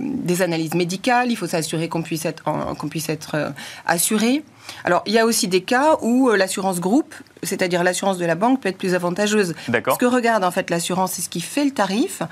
des 0.00 0.42
analyses 0.42 0.74
médicales. 0.74 1.30
Il 1.30 1.36
faut 1.36 1.46
s'assurer 1.46 1.88
qu'on 1.88 2.02
puisse 2.02 2.24
être, 2.24 2.44
qu'on 2.44 2.88
puisse 2.88 3.08
être 3.08 3.52
assuré. 3.84 4.44
Alors, 4.84 5.02
il 5.06 5.12
y 5.12 5.18
a 5.18 5.26
aussi 5.26 5.48
des 5.48 5.62
cas 5.62 5.96
où 6.02 6.28
euh, 6.28 6.36
l'assurance 6.36 6.80
groupe, 6.80 7.14
c'est-à-dire 7.42 7.82
l'assurance 7.82 8.18
de 8.18 8.26
la 8.26 8.34
banque, 8.34 8.60
peut 8.60 8.68
être 8.68 8.78
plus 8.78 8.94
avantageuse. 8.94 9.54
Ce 9.66 9.98
que 9.98 10.06
regarde 10.06 10.44
en 10.44 10.50
fait 10.50 10.70
l'assurance, 10.70 11.12
c'est 11.12 11.22
ce 11.22 11.28
qui 11.28 11.40
fait 11.40 11.64
le 11.64 11.70
tarif. 11.70 12.22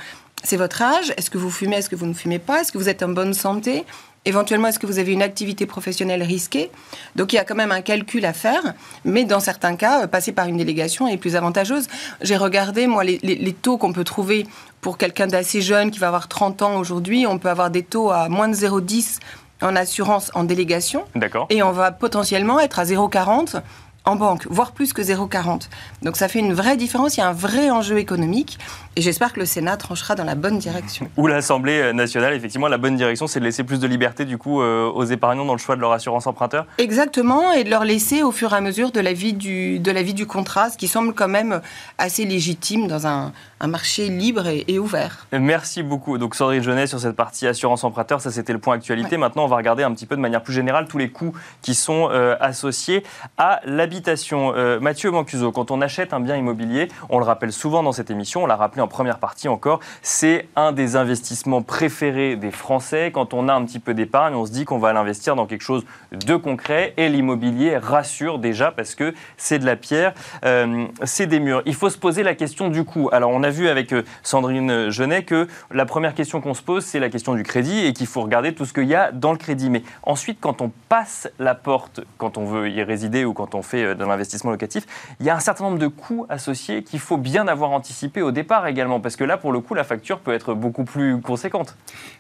C'est 0.45 0.59
votre 0.59 0.83
âge. 0.83 1.13
Est-ce 1.17 1.31
que 1.31 1.39
vous 1.39 1.51
fumez 1.51 1.77
Est-ce 1.77 1.89
que 1.89 1.97
vous 1.97 2.07
ne 2.07 2.13
fumez 2.13 2.39
pas? 2.39 2.61
Est-ce 2.61 2.71
que 2.71 2.77
vous 2.77 2.91
êtes 2.91 3.03
en 3.03 3.09
bonne 3.09 3.33
santé? 3.33 3.85
Éventuellement, 4.27 4.69
est-ce 4.69 4.79
que 4.79 4.87
vous 4.87 4.99
avez 4.99 5.13
une 5.13 5.23
activité 5.23 5.67
professionnelle 5.67 6.23
risquée? 6.23 6.71
Donc 7.17 7.33
il 7.33 7.37
y 7.37 7.39
a 7.39 7.45
quand 7.45 7.55
même 7.55 7.73
un 7.73 7.81
calcul 7.81 8.25
à 8.25 8.33
faire, 8.33 8.75
mais 9.05 9.25
dans 9.25 9.41
certains 9.41 9.77
cas, 9.77 10.05
euh, 10.05 10.07
passer 10.07 10.33
par 10.33 10.47
une 10.47 10.57
délégation 10.57 11.09
est 11.09 11.17
plus 11.17 11.37
avantageuse. 11.37 11.89
J'ai 12.23 12.37
regardé, 12.37 12.87
moi, 12.87 13.05
les, 13.05 13.19
les 13.19 13.53
taux 13.53 13.77
qu'on 13.79 13.93
peut 13.93 14.05
trouver 14.05 14.47
pour 14.81 14.99
quelqu'un 14.99 15.27
d'assez 15.27 15.63
jeune 15.63 15.91
qui 15.91 15.99
va 15.99 16.09
avoir 16.09 16.29
30 16.29 16.63
ans 16.63 16.77
aujourd'hui. 16.77 17.27
On 17.27 17.39
peut 17.39 17.51
avoir 17.51 17.71
des 17.71 17.83
taux 17.83 18.11
à 18.11 18.29
moins 18.29 18.49
de 18.49 18.55
0,10 18.55 19.19
en 19.63 19.77
assurance 19.77 20.31
en 20.35 20.45
délégation. 20.45 21.05
Et 21.51 21.63
on 21.63 21.73
va 21.73 21.91
potentiellement 21.91 22.61
être 22.61 22.79
à 22.79 22.85
0,40 22.85 23.63
en 24.05 24.17
banque, 24.17 24.47
voire 24.51 24.73
plus 24.73 24.93
que 24.93 25.03
0,40. 25.03 25.69
Donc 26.03 26.17
ça 26.17 26.29
fait 26.29 26.39
une 26.39 26.53
vraie 26.53 26.77
différence, 26.77 27.17
il 27.17 27.21
y 27.21 27.23
a 27.23 27.29
un 27.29 27.33
vrai 27.33 27.71
enjeu 27.71 27.99
économique 27.99 28.59
et 28.97 29.01
j'espère 29.01 29.33
que 29.33 29.41
le 29.41 29.47
Sénat 29.47 29.77
tranchera 29.77 30.15
dans 30.15 30.25
la 30.25 30.35
bonne 30.35 30.59
direction. 30.59 31.09
Ou 31.17 31.27
l'Assemblée 31.27 31.93
nationale, 31.93 32.35
effectivement, 32.35 32.69
la 32.69 32.79
bonne 32.79 32.97
direction, 32.97 33.27
c'est 33.27 33.41
de 33.41 33.45
laisser 33.45 33.65
plus 33.65 33.81
de 33.81 33.87
liberté 33.87 34.25
du 34.25 34.39
coup 34.39 34.61
euh, 34.61 34.91
aux 34.91 35.05
épargnants 35.05 35.45
dans 35.45 35.55
le 35.55 35.59
choix 35.59 35.75
de 35.77 35.81
leur 35.81 35.93
assurance 35.93 36.27
emprunteur 36.27 36.67
Exactement, 36.79 37.53
et 37.53 37.65
de 37.65 37.71
leur 37.71 37.85
laisser 37.85 38.23
au 38.23 38.31
fur 38.31 38.53
et 38.53 38.57
à 38.57 38.61
mesure 38.61 38.93
de 38.93 39.01
la 39.01 39.13
vie 39.13 39.33
du, 39.33 39.79
de 39.79 39.91
la 39.91 40.03
vie 40.03 40.15
du 40.15 40.27
contrat, 40.27 40.71
ce 40.71 40.77
qui 40.77 40.87
semble 40.87 41.15
quand 41.15 41.29
même 41.29 41.61
assez 41.99 42.25
légitime 42.25 42.87
dans 42.87 43.07
un, 43.07 43.33
un 43.61 43.67
marché 43.67 44.09
libre 44.09 44.47
et, 44.47 44.79
ouvert. 44.79 45.27
Merci 45.33 45.83
beaucoup. 45.83 46.19
Donc 46.19 46.35
Sandrine 46.35 46.63
Jeunet 46.63 46.87
sur 46.87 47.01
cette 47.01 47.17
partie 47.17 47.47
assurance 47.47 47.83
emprunteur, 47.85 48.21
ça 48.21 48.31
c'était 48.31 48.53
le 48.53 48.59
point 48.59 48.75
actualité. 48.75 49.17
Maintenant, 49.17 49.45
on 49.45 49.49
va 49.49 49.57
regarder 49.57 49.83
un 49.83 49.93
petit 49.93 50.07
peu 50.07 50.17
de 50.17 50.21
manière 50.21 50.43
plus 50.43 50.53
générale 50.53 50.87
tous 50.87 50.99
les 50.99 51.11
coûts 51.11 51.33
qui 51.63 51.75
sont 51.75 52.09
euh, 52.11 52.37
associés 52.41 53.03
à 53.39 53.61
l'habitation. 53.65 53.94
Euh, 54.33 54.81
Mathieu 54.81 55.11
Mancuso, 55.11 55.53
quand 55.53 55.71
on 55.71 55.81
achète 55.81 56.13
un 56.13 56.21
bien 56.21 56.37
immobilier, 56.37 56.89
on 57.09 57.19
le 57.19 57.25
rappelle 57.25 57.53
souvent 57.53 57.83
dans 57.83 57.93
cette 57.93 58.11
émission, 58.11 58.45
on 58.45 58.47
l'a 58.47 58.57
rappelé 58.57 58.83
en 58.83 58.89
première 58.89 59.19
partie 59.19 59.49
encore, 59.49 59.81
c'est 60.03 60.49
un 60.57 60.73
des 60.73 60.97
investissements 60.97 61.63
préférés 61.63 62.37
des 62.37 62.51
Français. 62.51 63.11
Quand 63.13 63.35
on 63.35 63.49
a 63.49 63.55
un 63.55 63.65
petit 63.65 63.79
peu 63.79 63.95
d'épargne, 63.95 64.35
on 64.35 64.47
se 64.47 64.53
dit 64.53 64.65
qu'on 64.65 64.79
va 64.79 64.93
l'investir 64.93 65.37
dans 65.37 65.47
quelque 65.47 65.63
chose 65.63 65.85
de 66.13 66.37
concret 66.37 66.95
et 66.97 67.09
l'immobilier 67.09 67.77
rassure 67.77 68.39
déjà 68.39 68.73
parce 68.73 68.95
que 68.95 69.15
c'est 69.37 69.59
de 69.59 69.67
la 69.67 69.77
pierre, 69.77 70.15
euh, 70.45 70.87
c'est 71.05 71.27
des 71.27 71.41
murs. 71.41 71.63
Il 71.67 71.75
faut 71.75 71.91
se 71.91 71.99
poser 71.99 72.23
la 72.23 72.35
question 72.35 72.69
du 72.69 72.85
coût. 72.85 73.09
Alors 73.13 73.31
on 73.31 73.43
a 73.43 73.51
vu 73.51 73.69
avec 73.69 73.93
euh, 73.93 74.03
Sandrine 74.23 74.91
Genet 74.91 75.23
que 75.25 75.47
la 75.71 75.87
première 75.87 76.15
question 76.15 76.41
qu'on 76.41 76.55
se 76.55 76.63
pose, 76.63 76.85
c'est 76.85 77.01
la 77.01 77.11
question 77.11 77.35
du 77.35 77.43
crédit 77.43 77.87
et 77.87 77.93
qu'il 77.93 78.07
faut 78.07 78.23
regarder 78.23 78.55
tout 78.55 78.65
ce 78.65 78.73
qu'il 78.73 78.85
y 78.85 78.95
a 78.95 79.13
dans 79.13 79.33
le 79.33 79.39
crédit. 79.39 79.71
Mais 79.71 79.83
ensuite, 80.03 80.39
quand 80.41 80.63
on 80.63 80.73
passe 80.89 81.29
la 81.39 81.55
porte, 81.55 82.01
quand 82.19 82.39
on 82.39 82.45
veut 82.45 82.71
y 82.71 82.83
résider 82.83 83.25
ou 83.25 83.33
quand 83.33 83.55
on 83.55 83.63
fait 83.63 83.84
euh, 83.85 83.95
de 83.95 84.05
l'investissement 84.05 84.51
locatif, 84.51 84.85
il 85.21 85.27
y 85.27 85.31
a 85.31 85.37
un 85.37 85.41
certain 85.41 85.65
nombre 85.65 85.79
de 85.79 85.87
coûts 85.87 86.27
associés 86.29 86.83
qu'il 86.83 87.01
faut 87.01 87.17
bien 87.17 87.49
avoir 87.49 87.71
anticipé 87.71 88.23
au 88.23 88.31
départ 88.31 88.67
également, 88.67 89.01
parce 89.01 89.17
que 89.17 89.25
là, 89.25 89.37
pour 89.37 89.53
le 89.53 89.61
coup, 89.61 89.75
la 89.75 89.85
facture 89.85 90.21
peut 90.21 90.33
être 90.33 90.55
beaucoup 90.55 90.85
plus 90.85 91.21
conséquente. 91.21 91.77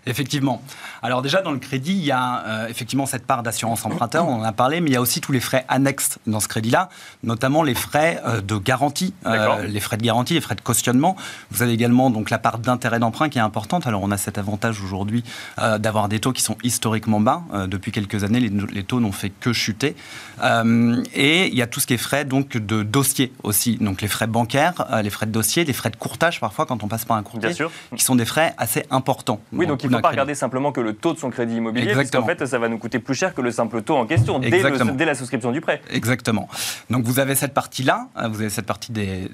Effectivement. 0.07 0.62
Alors 1.03 1.22
déjà, 1.22 1.42
dans 1.42 1.53
le 1.53 1.59
crédit, 1.59 1.92
il 1.92 2.05
y 2.05 2.12
a 2.12 2.44
euh, 2.46 2.68
effectivement 2.68 3.07
cette 3.07 3.27
part 3.27 3.42
d'assurance 3.42 3.85
emprunteur, 3.85 4.29
on 4.29 4.40
en 4.40 4.44
a 4.44 4.53
parlé, 4.53 4.81
mais 4.81 4.90
il 4.90 4.94
y 4.94 4.96
a 4.96 5.00
aussi 5.00 5.20
tous 5.20 5.33
les 5.33 5.40
frais 5.40 5.64
annexes 5.68 6.18
dans 6.27 6.40
ce 6.40 6.48
crédit-là, 6.48 6.88
notamment 7.22 7.62
les 7.62 7.74
frais 7.74 8.22
de 8.42 8.57
garantie, 8.57 9.14
les 9.24 9.81
frais 9.81 9.96
de 9.96 10.03
garantie, 10.03 10.35
les 10.35 10.40
frais 10.40 10.55
de 10.55 10.61
cautionnement. 10.61 11.16
Vous 11.50 11.62
avez 11.62 11.72
également 11.72 12.11
donc 12.11 12.31
la 12.31 12.38
part 12.38 12.59
d'intérêt 12.59 12.98
d'emprunt 12.98 13.29
qui 13.29 13.38
est 13.38 13.42
importante. 13.42 13.87
Alors 13.87 14.03
on 14.03 14.11
a 14.11 14.16
cet 14.16 14.38
avantage 14.38 14.83
aujourd'hui 14.83 15.24
euh, 15.59 15.79
d'avoir 15.79 16.09
des 16.09 16.20
taux 16.20 16.33
qui 16.33 16.42
sont 16.42 16.57
historiquement 16.62 17.20
bas. 17.20 17.42
Euh, 17.53 17.66
depuis 17.66 17.92
quelques 17.92 18.24
années, 18.24 18.40
les, 18.40 18.83
taux 18.85 19.00
n'ont 19.00 19.12
fait 19.12 19.31
que 19.31 19.53
chuter. 19.53 19.96
Euh, 20.42 21.03
et 21.14 21.53
il 21.54 21.58
y 21.58 21.62
a 21.62 21.66
tout 21.66 21.80
ce 21.80 21.86
qui 21.86 21.94
est 21.94 21.98
frais 21.98 22.24
donc 22.24 22.56
de 22.56 22.82
dossier 22.82 23.32
aussi. 23.42 23.76
Donc 23.76 24.02
les 24.02 24.08
frais 24.08 24.26
bancaires, 24.26 24.86
les 25.02 25.10
frais 25.10 25.26
de 25.26 25.30
dossier, 25.30 25.64
les 25.64 25.72
frais 25.72 25.90
de 25.90 25.96
courtage 25.96 26.40
parfois 26.40 26.66
quand 26.66 26.82
on 26.82 26.88
passe 26.88 27.04
par 27.04 27.16
un 27.16 27.22
courtier, 27.22 27.50
qui 27.96 28.04
sont 28.04 28.16
des 28.16 28.24
frais 28.24 28.54
assez 28.58 28.84
importants. 28.90 29.40
Oui, 29.52 29.66
donc 29.66 29.82
il 29.84 29.90
ne 29.90 29.96
faut 29.96 30.02
pas 30.02 30.10
regarder 30.10 30.34
simplement 30.34 30.72
que 30.72 30.80
le 30.80 30.94
taux 30.94 31.14
de 31.14 31.18
son 31.18 31.30
crédit 31.30 31.56
immobilier, 31.56 31.88
Exactement. 31.88 32.26
parce 32.26 32.36
qu'en 32.36 32.44
fait 32.44 32.46
ça 32.46 32.58
va 32.58 32.68
nous 32.68 32.78
coûter 32.78 32.98
plus 32.98 33.14
cher 33.14 33.34
que 33.34 33.40
le 33.40 33.50
simple 33.50 33.82
taux 33.82 33.96
en 33.96 34.06
question 34.06 34.38
dès, 34.38 34.50
dès 34.50 35.04
la 35.04 35.14
souscription 35.14 35.52
du 35.52 35.60
prêt. 35.60 35.80
Exactement. 35.90 36.48
Donc 36.90 37.04
vous 37.04 37.18
avez 37.18 37.34
cette 37.34 37.54
partie-là, 37.54 38.08
vous 38.28 38.40
avez 38.40 38.50
cette 38.50 38.66
partie 38.66 38.92
des, 38.92 39.30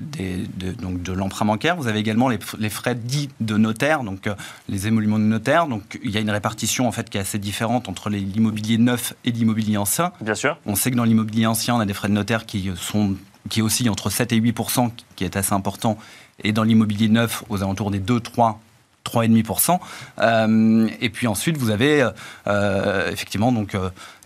donc 0.81 1.03
de 1.03 1.13
l'emprunt 1.13 1.47
bancaire 1.47 1.71
vous 1.77 1.89
avez 1.89 1.99
également 1.99 2.29
les, 2.29 2.39
frais 2.71 2.95
dits 2.95 3.31
de 3.41 3.57
notaire, 3.57 4.03
donc 4.03 4.27
euh, 4.27 4.35
les 4.69 4.87
émoluments 4.87 5.19
de 5.19 5.25
notaire. 5.25 5.67
Donc 5.67 5.99
il 6.03 6.11
y 6.11 6.17
a 6.17 6.21
une 6.21 6.31
répartition 6.31 6.87
en 6.87 6.93
fait 6.93 7.09
qui 7.09 7.19
est 7.19 7.21
assez 7.21 7.39
différente 7.39 7.89
entre 7.89 8.11
l'immobilier 8.11 8.79
neuf 8.79 9.15
et 9.25 9.31
l'immobilier 9.31 9.77
ancien. 9.77 10.13
Bien 10.21 10.35
sûr. 10.35 10.59
On 10.67 10.75
sait 10.75 10.91
que 10.91 10.97
dans 10.97 11.05
l'immobilier 11.05 11.47
ancien, 11.47 11.75
on 11.75 11.81
a 11.81 11.87
des 11.87 11.95
frais 11.95 12.09
notaire 12.11 12.47
qui 12.47 12.71
sont 12.77 13.15
qui 13.49 13.63
oscillent 13.63 13.89
entre 13.89 14.11
7 14.11 14.33
et 14.33 14.41
8% 14.41 14.91
qui 15.17 15.25
est 15.25 15.37
assez 15.37 15.55
important, 15.55 15.99
et 16.45 16.53
dans 16.53 16.63
l'immobilier 16.63 17.09
neuf 17.09 17.43
aux 17.49 17.63
alentours 17.63 17.91
des 17.91 17.99
2, 17.99 18.21
3 18.21 18.61
3,5%. 19.03 19.81
Euh, 20.19 20.89
et 21.01 21.09
puis 21.09 21.27
ensuite, 21.27 21.57
vous 21.57 21.71
avez 21.71 22.07
euh, 22.47 23.11
effectivement 23.11 23.51
donc, 23.51 23.75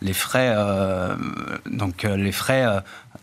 les 0.02 0.12
frais, 0.12 0.54
donc, 1.70 2.02
les 2.02 2.32
frais 2.32 2.66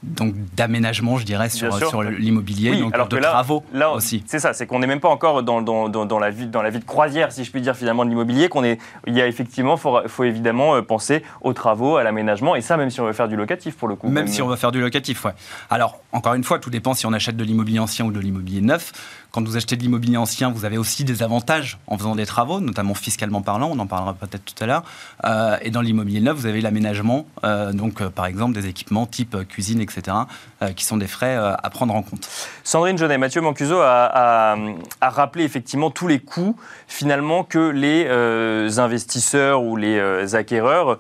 donc 0.04 0.34
d'aménagement, 0.56 1.18
je 1.18 1.26
dirais, 1.26 1.50
sur, 1.50 1.76
sur 1.76 2.02
l'immobilier, 2.02 2.76
donc 2.76 2.94
de 3.10 3.20
travaux 3.20 3.64
là, 3.72 3.92
aussi. 3.92 4.24
C'est 4.26 4.40
ça, 4.40 4.54
c'est 4.54 4.66
qu'on 4.66 4.80
n'est 4.80 4.88
même 4.88 5.00
pas 5.00 5.10
encore 5.10 5.44
dans, 5.44 5.62
dans, 5.62 5.90
dans, 5.90 6.20
la 6.20 6.32
vie, 6.32 6.48
dans 6.48 6.62
la 6.62 6.70
vie 6.72 6.80
de 6.80 6.86
croisière, 6.86 7.32
si 7.32 7.44
je 7.44 7.52
puis 7.52 7.62
dire, 7.62 7.76
finalement, 7.76 8.04
de 8.04 8.10
l'immobilier, 8.10 8.50
qu'on 8.50 8.64
est, 8.64 8.80
il 9.06 9.16
y 9.16 9.22
a 9.22 9.28
effectivement, 9.28 9.78
faut, 9.78 10.00
faut 10.08 10.24
évidemment 10.24 10.76
euh, 10.76 10.82
penser 10.82 11.24
aux 11.42 11.54
travaux, 11.54 11.98
à 11.98 12.04
l'aménagement, 12.04 12.56
et 12.56 12.62
ça, 12.62 12.78
même 12.78 12.90
si 12.90 13.00
on 13.00 13.06
veut 13.06 13.14
faire 13.14 13.28
du 13.28 13.36
locatif, 13.36 13.76
pour 13.76 13.88
le 13.88 13.96
coup. 13.96 14.10
Même, 14.10 14.28
si 14.28 14.42
on 14.42 14.48
veut 14.48 14.56
faire 14.56 14.72
du 14.72 14.82
locatif, 14.82 15.24
ouais. 15.26 15.34
Alors, 15.70 16.00
encore 16.12 16.34
une 16.34 16.44
fois, 16.44 16.60
tout 16.60 16.70
dépend 16.70 16.94
si 16.94 17.06
on 17.06 17.14
achète 17.14 17.38
de 17.38 17.44
l'immobilier 17.44 17.80
ancien 17.80 18.06
ou 18.06 18.12
de 18.12 18.20
l'immobilier 18.20 18.62
neuf. 18.62 18.92
Quand 19.32 19.48
vous 19.48 19.56
achetez 19.56 19.78
de 19.78 19.82
l'immobilier 19.82 20.18
ancien, 20.18 20.52
vous 20.52 20.66
avez 20.66 20.78
aussi 20.78 21.06
des 21.06 21.24
avantages 21.24 21.80
en 21.88 21.98
faisant 21.98 22.16
des 22.16 22.26
travaux, 22.26 22.60
notamment 22.60 22.94
fiscalement 22.94 23.42
parlant, 23.42 23.70
on 23.72 23.80
en 23.80 23.88
parlera 23.88 24.14
peut-être 24.14 24.44
tout 24.44 24.62
à 24.62 24.68
l'heure. 24.68 24.84
Euh, 25.24 25.58
et 25.62 25.72
dans 25.72 25.82
l'immobilier 25.82 26.20
neuf, 26.20 26.36
vous 26.36 26.46
avez 26.48 26.60
l'aménagement, 26.60 27.26
euh, 27.44 27.72
donc 27.72 28.04
par 28.10 28.26
exemple 28.26 28.54
des 28.54 28.68
équipements 28.68 29.06
type 29.06 29.38
cuisine, 29.48 29.80
etc., 29.80 30.18
euh, 30.62 30.74
qui 30.74 30.86
sont 30.86 30.98
des 30.98 31.08
frais 31.08 31.38
euh, 31.38 31.54
à 31.56 31.70
prendre 31.70 31.96
en 31.96 32.04
compte. 32.04 32.30
Sandrine 32.64 32.98
Jeunet, 32.98 33.18
Mathieu 33.18 33.42
Mancuso 33.42 33.80
a, 33.82 34.56
rappelé 35.02 35.44
effectivement 35.44 35.92
tous 35.92 36.08
les 36.08 36.20
coûts 36.20 36.56
finalement 36.88 37.44
que 37.44 37.70
les 37.70 38.06
euh, 38.08 38.70
investisseurs 38.78 39.64
ou 39.64 39.76
les 39.76 40.36
acquéreurs 40.36 41.00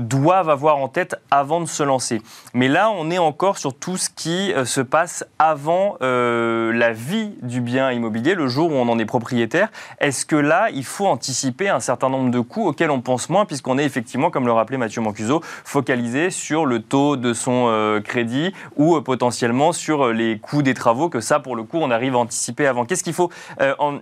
doivent 0.00 0.50
avoir 0.50 0.78
en 0.78 0.88
tête 0.88 1.16
avant 1.30 1.60
de 1.60 1.66
se 1.66 1.82
lancer. 1.82 2.22
Mais 2.54 2.68
là, 2.68 2.90
on 2.90 3.10
est 3.10 3.18
encore 3.18 3.58
sur 3.58 3.74
tout 3.74 3.96
ce 3.96 4.10
qui 4.10 4.52
euh, 4.52 4.64
se 4.64 4.80
passe 4.80 5.24
avant 5.38 5.96
euh, 6.02 6.72
la 6.72 6.92
vie 6.92 7.32
du 7.42 7.60
bien 7.60 7.92
immobilier, 7.92 8.34
le 8.34 8.48
jour 8.48 8.70
où 8.70 8.74
on 8.74 8.88
en 8.88 8.98
est 8.98 9.04
propriétaire. 9.04 9.68
Est-ce 10.00 10.24
que 10.24 10.36
là, 10.36 10.68
il 10.72 10.84
faut 10.84 11.06
anticiper 11.06 11.68
un 11.68 11.80
certain 11.80 12.08
nombre 12.08 12.30
de 12.30 12.40
coûts 12.40 12.66
auxquels 12.66 12.90
on 12.90 13.00
pense 13.00 13.28
moins, 13.28 13.44
puisqu'on 13.44 13.78
est 13.78 13.84
effectivement, 13.84 14.30
comme 14.30 14.46
le 14.46 14.52
rappelait 14.52 14.78
Mathieu 14.78 15.02
Mancuso, 15.02 15.40
focalisé 15.64 16.30
sur 16.30 16.66
le 16.66 16.80
taux 16.80 17.16
de 17.16 17.32
son 17.32 17.66
euh, 17.68 18.00
crédit 18.00 18.52
ou 18.76 19.00
potentiellement 19.00 19.72
sur 19.72 20.12
les 20.12 20.38
coûts 20.38 20.62
des 20.62 20.74
travaux, 20.74 21.08
que 21.08 21.20
ça, 21.20 21.40
pour 21.40 21.56
le 21.56 21.62
coup, 21.62 21.78
on 21.78 21.90
arrive 21.90 22.14
à 22.14 22.18
anticiper 22.18 22.66
avant. 22.66 22.84
Qu'est-ce 22.84 23.04
qu'il 23.04 23.14
faut 23.14 23.30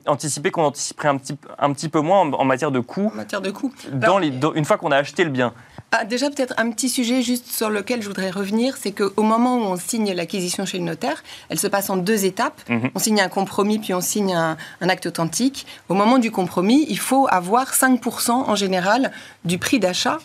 anticiper 0.06 0.50
qu'on 0.50 0.64
anticiperait 0.64 1.08
un 1.08 1.16
petit, 1.16 1.38
un 1.58 1.72
petit 1.72 1.88
peu 1.88 2.00
moins 2.00 2.20
en, 2.20 2.44
matière 2.44 2.70
de 2.70 2.80
coûts 2.80 3.10
En 3.12 3.16
matière 3.16 3.40
de 3.40 3.50
coûts. 3.50 3.72
Dans 3.92 4.18
les, 4.18 4.32
une 4.54 4.64
fois 4.64 4.78
qu'on 4.78 4.90
a 4.90 4.96
acheté 4.96 5.24
le 5.24 5.30
bien? 5.30 5.52
Ah, 5.90 6.04
déjà, 6.04 6.28
peut-être 6.28 6.52
un 6.58 6.70
petit 6.70 6.90
sujet 6.90 7.22
juste 7.22 7.50
sur 7.50 7.70
lequel 7.70 8.02
je 8.02 8.08
voudrais 8.08 8.28
revenir, 8.28 8.76
c'est 8.76 8.92
qu'au 8.92 9.22
moment 9.22 9.56
où 9.56 9.60
on 9.60 9.76
signe 9.76 10.12
l'acquisition 10.12 10.66
chez 10.66 10.76
le 10.76 10.84
notaire, 10.84 11.22
elle 11.48 11.58
se 11.58 11.66
passe 11.66 11.88
en 11.88 11.96
deux 11.96 12.26
étapes. 12.26 12.60
Mhm. 12.68 12.90
On 12.94 12.98
signe 12.98 13.22
un 13.22 13.28
compromis, 13.28 13.78
puis 13.78 13.94
on 13.94 14.02
signe 14.02 14.34
un, 14.34 14.56
acte 14.82 15.06
authentique. 15.06 15.66
Au 15.88 15.94
moment 15.94 16.18
du 16.18 16.30
compromis, 16.30 16.84
il 16.90 16.98
faut 16.98 17.26
avoir 17.30 17.72
5% 17.72 18.30
en 18.30 18.54
général 18.54 19.12
du 19.46 19.56
prix 19.56 19.80
d'achat. 19.80 20.18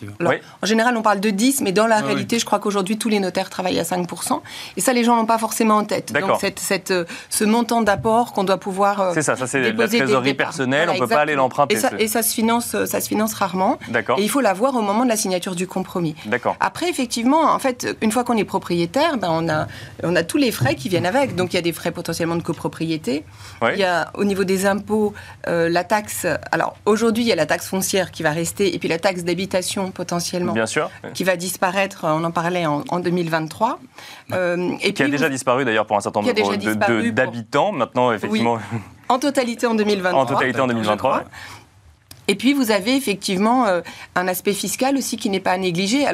En 0.62 0.66
général, 0.66 0.98
on 0.98 1.02
parle 1.02 1.20
de 1.20 1.30
10, 1.30 1.62
mais 1.62 1.72
dans 1.72 1.86
la 1.86 2.00
réalité, 2.00 2.38
je 2.38 2.44
crois 2.44 2.58
qu'aujourd'hui, 2.58 2.98
tous 2.98 3.08
les 3.08 3.20
notaires 3.20 3.48
travaillent 3.48 3.80
à 3.80 3.84
5%. 3.84 4.42
Et 4.76 4.82
ça, 4.82 4.92
les 4.92 5.02
gens 5.02 5.16
n'ont 5.16 5.26
pas 5.26 5.38
forcément 5.38 5.76
en 5.76 5.84
tête. 5.84 6.12
Donc, 6.12 6.40
cette, 6.40 6.58
cette, 6.58 6.90
euh, 6.90 7.04
ce 7.30 7.44
montant 7.44 7.80
d'apport 7.80 8.34
qu'on 8.34 8.44
doit 8.44 8.58
pouvoir. 8.58 9.00
Euh, 9.00 9.10
c'est 9.14 9.22
ça, 9.22 9.34
ça 9.34 9.46
c'est 9.46 9.72
la 9.72 9.88
trésorerie 9.88 10.34
personnelle, 10.34 10.90
on 10.90 10.94
ne 10.94 10.98
peut 10.98 11.06
pas 11.06 11.20
aller 11.20 11.34
l'emprunter. 11.34 11.76
Et, 11.76 11.78
ça, 11.78 11.90
et 11.98 12.08
ça, 12.08 12.22
se 12.22 12.34
finance, 12.34 12.76
ça 12.84 13.00
se 13.00 13.08
finance 13.08 13.32
rarement. 13.32 13.78
Et 14.18 14.22
il 14.22 14.28
faut 14.28 14.42
l'avoir 14.42 14.76
au 14.76 14.82
moment 14.82 15.04
de 15.04 15.08
la 15.08 15.16
signature 15.16 15.53
du 15.54 15.66
compromis. 15.66 16.14
D'accord. 16.26 16.56
Après, 16.60 16.88
effectivement, 16.88 17.42
en 17.52 17.58
fait, 17.58 17.96
une 18.00 18.12
fois 18.12 18.24
qu'on 18.24 18.36
est 18.36 18.44
propriétaire, 18.44 19.16
ben, 19.18 19.28
on, 19.30 19.48
a, 19.48 19.66
on 20.02 20.16
a 20.16 20.22
tous 20.22 20.38
les 20.38 20.50
frais 20.50 20.74
qui 20.74 20.88
viennent 20.88 21.06
avec. 21.06 21.34
Donc, 21.34 21.52
il 21.52 21.56
y 21.56 21.58
a 21.58 21.62
des 21.62 21.72
frais 21.72 21.90
potentiellement 21.90 22.36
de 22.36 22.42
copropriété. 22.42 23.24
Il 23.62 23.78
y 23.78 23.84
a, 23.84 24.10
au 24.14 24.24
niveau 24.24 24.44
des 24.44 24.66
impôts, 24.66 25.14
euh, 25.48 25.68
la 25.68 25.84
taxe. 25.84 26.26
Alors, 26.52 26.76
aujourd'hui, 26.86 27.24
il 27.24 27.26
y 27.26 27.32
a 27.32 27.36
la 27.36 27.46
taxe 27.46 27.68
foncière 27.68 28.10
qui 28.10 28.22
va 28.22 28.30
rester, 28.30 28.74
et 28.74 28.78
puis 28.78 28.88
la 28.88 28.98
taxe 28.98 29.24
d'habitation 29.24 29.90
potentiellement. 29.90 30.52
Bien 30.52 30.66
sûr. 30.66 30.90
Qui 31.14 31.24
va 31.24 31.36
disparaître, 31.36 32.04
on 32.04 32.24
en 32.24 32.30
parlait 32.30 32.66
en, 32.66 33.00
2023. 33.00 33.78
Euh, 34.32 34.72
et 34.80 34.92
qui 34.92 35.02
a 35.02 35.08
déjà 35.08 35.28
disparu 35.28 35.64
d'ailleurs 35.64 35.86
pour 35.86 35.96
un 35.96 36.00
certain 36.00 36.20
nombre 36.20 37.12
d'habitants. 37.12 37.72
Maintenant, 37.72 38.12
effectivement. 38.12 38.58
En 39.08 39.18
totalité 39.18 39.66
en 39.66 39.74
2023. 39.74 40.22
En 40.22 40.26
totalité 40.26 40.60
en 40.60 40.66
2023. 40.66 41.24
Et 42.28 42.34
puis 42.34 42.52
vous 42.52 42.70
avez 42.70 42.96
effectivement 42.96 43.66
euh, 43.66 43.80
un 44.14 44.28
aspect 44.28 44.54
fiscal 44.54 44.96
aussi 44.96 45.16
qui 45.16 45.30
n'est 45.30 45.40
pas 45.40 45.52
à 46.06 46.12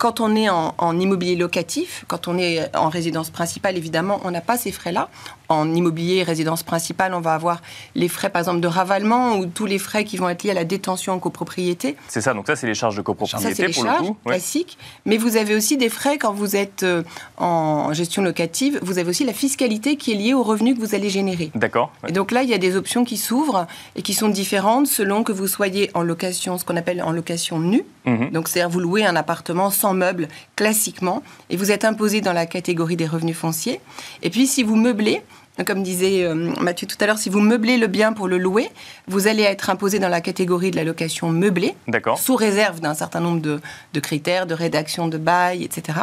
quand 0.00 0.18
on 0.20 0.34
est 0.34 0.48
en, 0.48 0.98
immobilier 0.98 1.36
locatif, 1.36 2.06
quand 2.08 2.26
on 2.26 2.38
est 2.38 2.74
en 2.74 2.88
résidence 2.88 3.28
principale, 3.28 3.76
évidemment, 3.76 4.18
on 4.24 4.30
n'a 4.30 4.40
pas 4.40 4.56
ces 4.56 4.72
frais-là. 4.72 5.10
En 5.50 5.74
immobilier 5.74 6.22
résidence 6.22 6.62
principale, 6.62 7.12
on 7.12 7.20
va 7.20 7.34
avoir 7.34 7.60
les 7.94 8.08
frais, 8.08 8.30
par 8.30 8.40
exemple, 8.40 8.60
de 8.60 8.66
ravalement 8.66 9.36
ou 9.36 9.44
tous 9.44 9.66
les 9.66 9.78
frais 9.78 10.04
qui 10.04 10.16
vont 10.16 10.30
être 10.30 10.42
liés 10.42 10.52
à 10.52 10.54
la 10.54 10.64
détention 10.64 11.12
en 11.12 11.18
copropriété. 11.18 11.96
C'est 12.08 12.22
ça, 12.22 12.32
donc 12.32 12.46
ça, 12.46 12.56
c'est 12.56 12.66
les 12.66 12.74
charges 12.74 12.96
de 12.96 13.02
copropriété 13.02 13.54
ça, 13.54 13.66
les 13.66 13.74
pour 13.74 13.84
charges 13.84 14.00
le 14.00 14.06
coup. 14.06 14.16
classiques. 14.24 14.78
Mais 15.04 15.18
vous 15.18 15.36
avez 15.36 15.54
aussi 15.54 15.76
des 15.76 15.90
frais 15.90 16.16
quand 16.16 16.32
vous 16.32 16.56
êtes 16.56 16.82
euh, 16.82 17.02
en 17.36 17.92
gestion 17.92 18.22
locative. 18.22 18.78
Vous 18.80 18.96
avez 18.96 19.10
aussi 19.10 19.24
la 19.24 19.34
fiscalité 19.34 19.96
qui 19.96 20.12
est 20.12 20.16
liée 20.16 20.32
aux 20.32 20.44
revenus 20.44 20.76
que 20.76 20.80
vous 20.80 20.94
allez 20.94 21.10
générer. 21.10 21.50
D'accord. 21.54 21.92
Et 22.08 22.12
donc 22.12 22.30
là, 22.30 22.42
il 22.42 22.48
y 22.48 22.54
a 22.54 22.58
des 22.58 22.74
options 22.74 23.04
qui 23.04 23.18
s'ouvrent 23.18 23.66
et 23.96 24.02
qui 24.02 24.14
sont 24.14 24.30
différentes 24.30 24.86
selon 24.86 25.24
que 25.24 25.32
vous 25.32 25.46
soyez 25.48 25.90
en 25.92 26.02
location, 26.02 26.56
ce 26.56 26.64
qu'on 26.64 26.76
appelle 26.76 27.02
en 27.02 27.12
location 27.12 27.58
nue. 27.58 27.84
Mhm. 28.06 28.30
Donc, 28.30 28.48
c'est-à-dire 28.48 28.70
vous 28.70 28.80
louez 28.80 29.04
un 29.04 29.16
appartement 29.16 29.68
sans 29.68 29.89
meubles 29.94 30.28
classiquement 30.56 31.22
et 31.48 31.56
vous 31.56 31.70
êtes 31.70 31.84
imposé 31.84 32.20
dans 32.20 32.32
la 32.32 32.46
catégorie 32.46 32.96
des 32.96 33.06
revenus 33.06 33.36
fonciers. 33.36 33.80
Et 34.22 34.30
puis, 34.30 34.46
si 34.46 34.62
vous 34.62 34.76
meublez, 34.76 35.22
comme 35.64 35.82
disait 35.82 36.24
euh, 36.24 36.34
Mathieu 36.60 36.86
tout 36.86 36.96
à 37.00 37.06
l'heure, 37.06 37.18
si 37.18 37.28
vous 37.28 37.40
meublez 37.40 37.76
le 37.76 37.86
bien 37.86 38.12
pour 38.12 38.28
le 38.28 38.38
louer, 38.38 38.70
vous 39.08 39.26
allez 39.26 39.42
être 39.42 39.70
imposé 39.70 39.98
dans 39.98 40.08
la 40.08 40.20
catégorie 40.20 40.70
de 40.70 40.76
la 40.76 40.84
location 40.84 41.30
meublée, 41.30 41.74
sous 42.16 42.36
réserve 42.36 42.80
d'un 42.80 42.94
certain 42.94 43.20
nombre 43.20 43.40
de, 43.40 43.60
de, 43.92 44.00
critères, 44.00 44.46
de 44.46 44.54
rédaction 44.54 45.08
de 45.08 45.18
bail, 45.18 45.62
etc. 45.62 45.98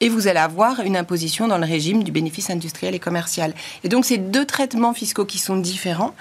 Et 0.00 0.08
vous 0.08 0.28
allez 0.28 0.38
avoir 0.38 0.80
une 0.80 0.96
imposition 0.96 1.48
dans 1.48 1.58
le 1.58 1.66
régime 1.66 2.02
du 2.04 2.12
bénéfice 2.12 2.50
industriel 2.50 2.94
et 2.94 2.98
commercial. 2.98 3.54
Et 3.84 3.88
donc, 3.88 4.04
c'est 4.04 4.18
deux 4.18 4.46
traitements 4.46 4.94
fiscaux 4.94 5.24
qui 5.24 5.38
sont 5.38 5.56
différents 5.56 6.14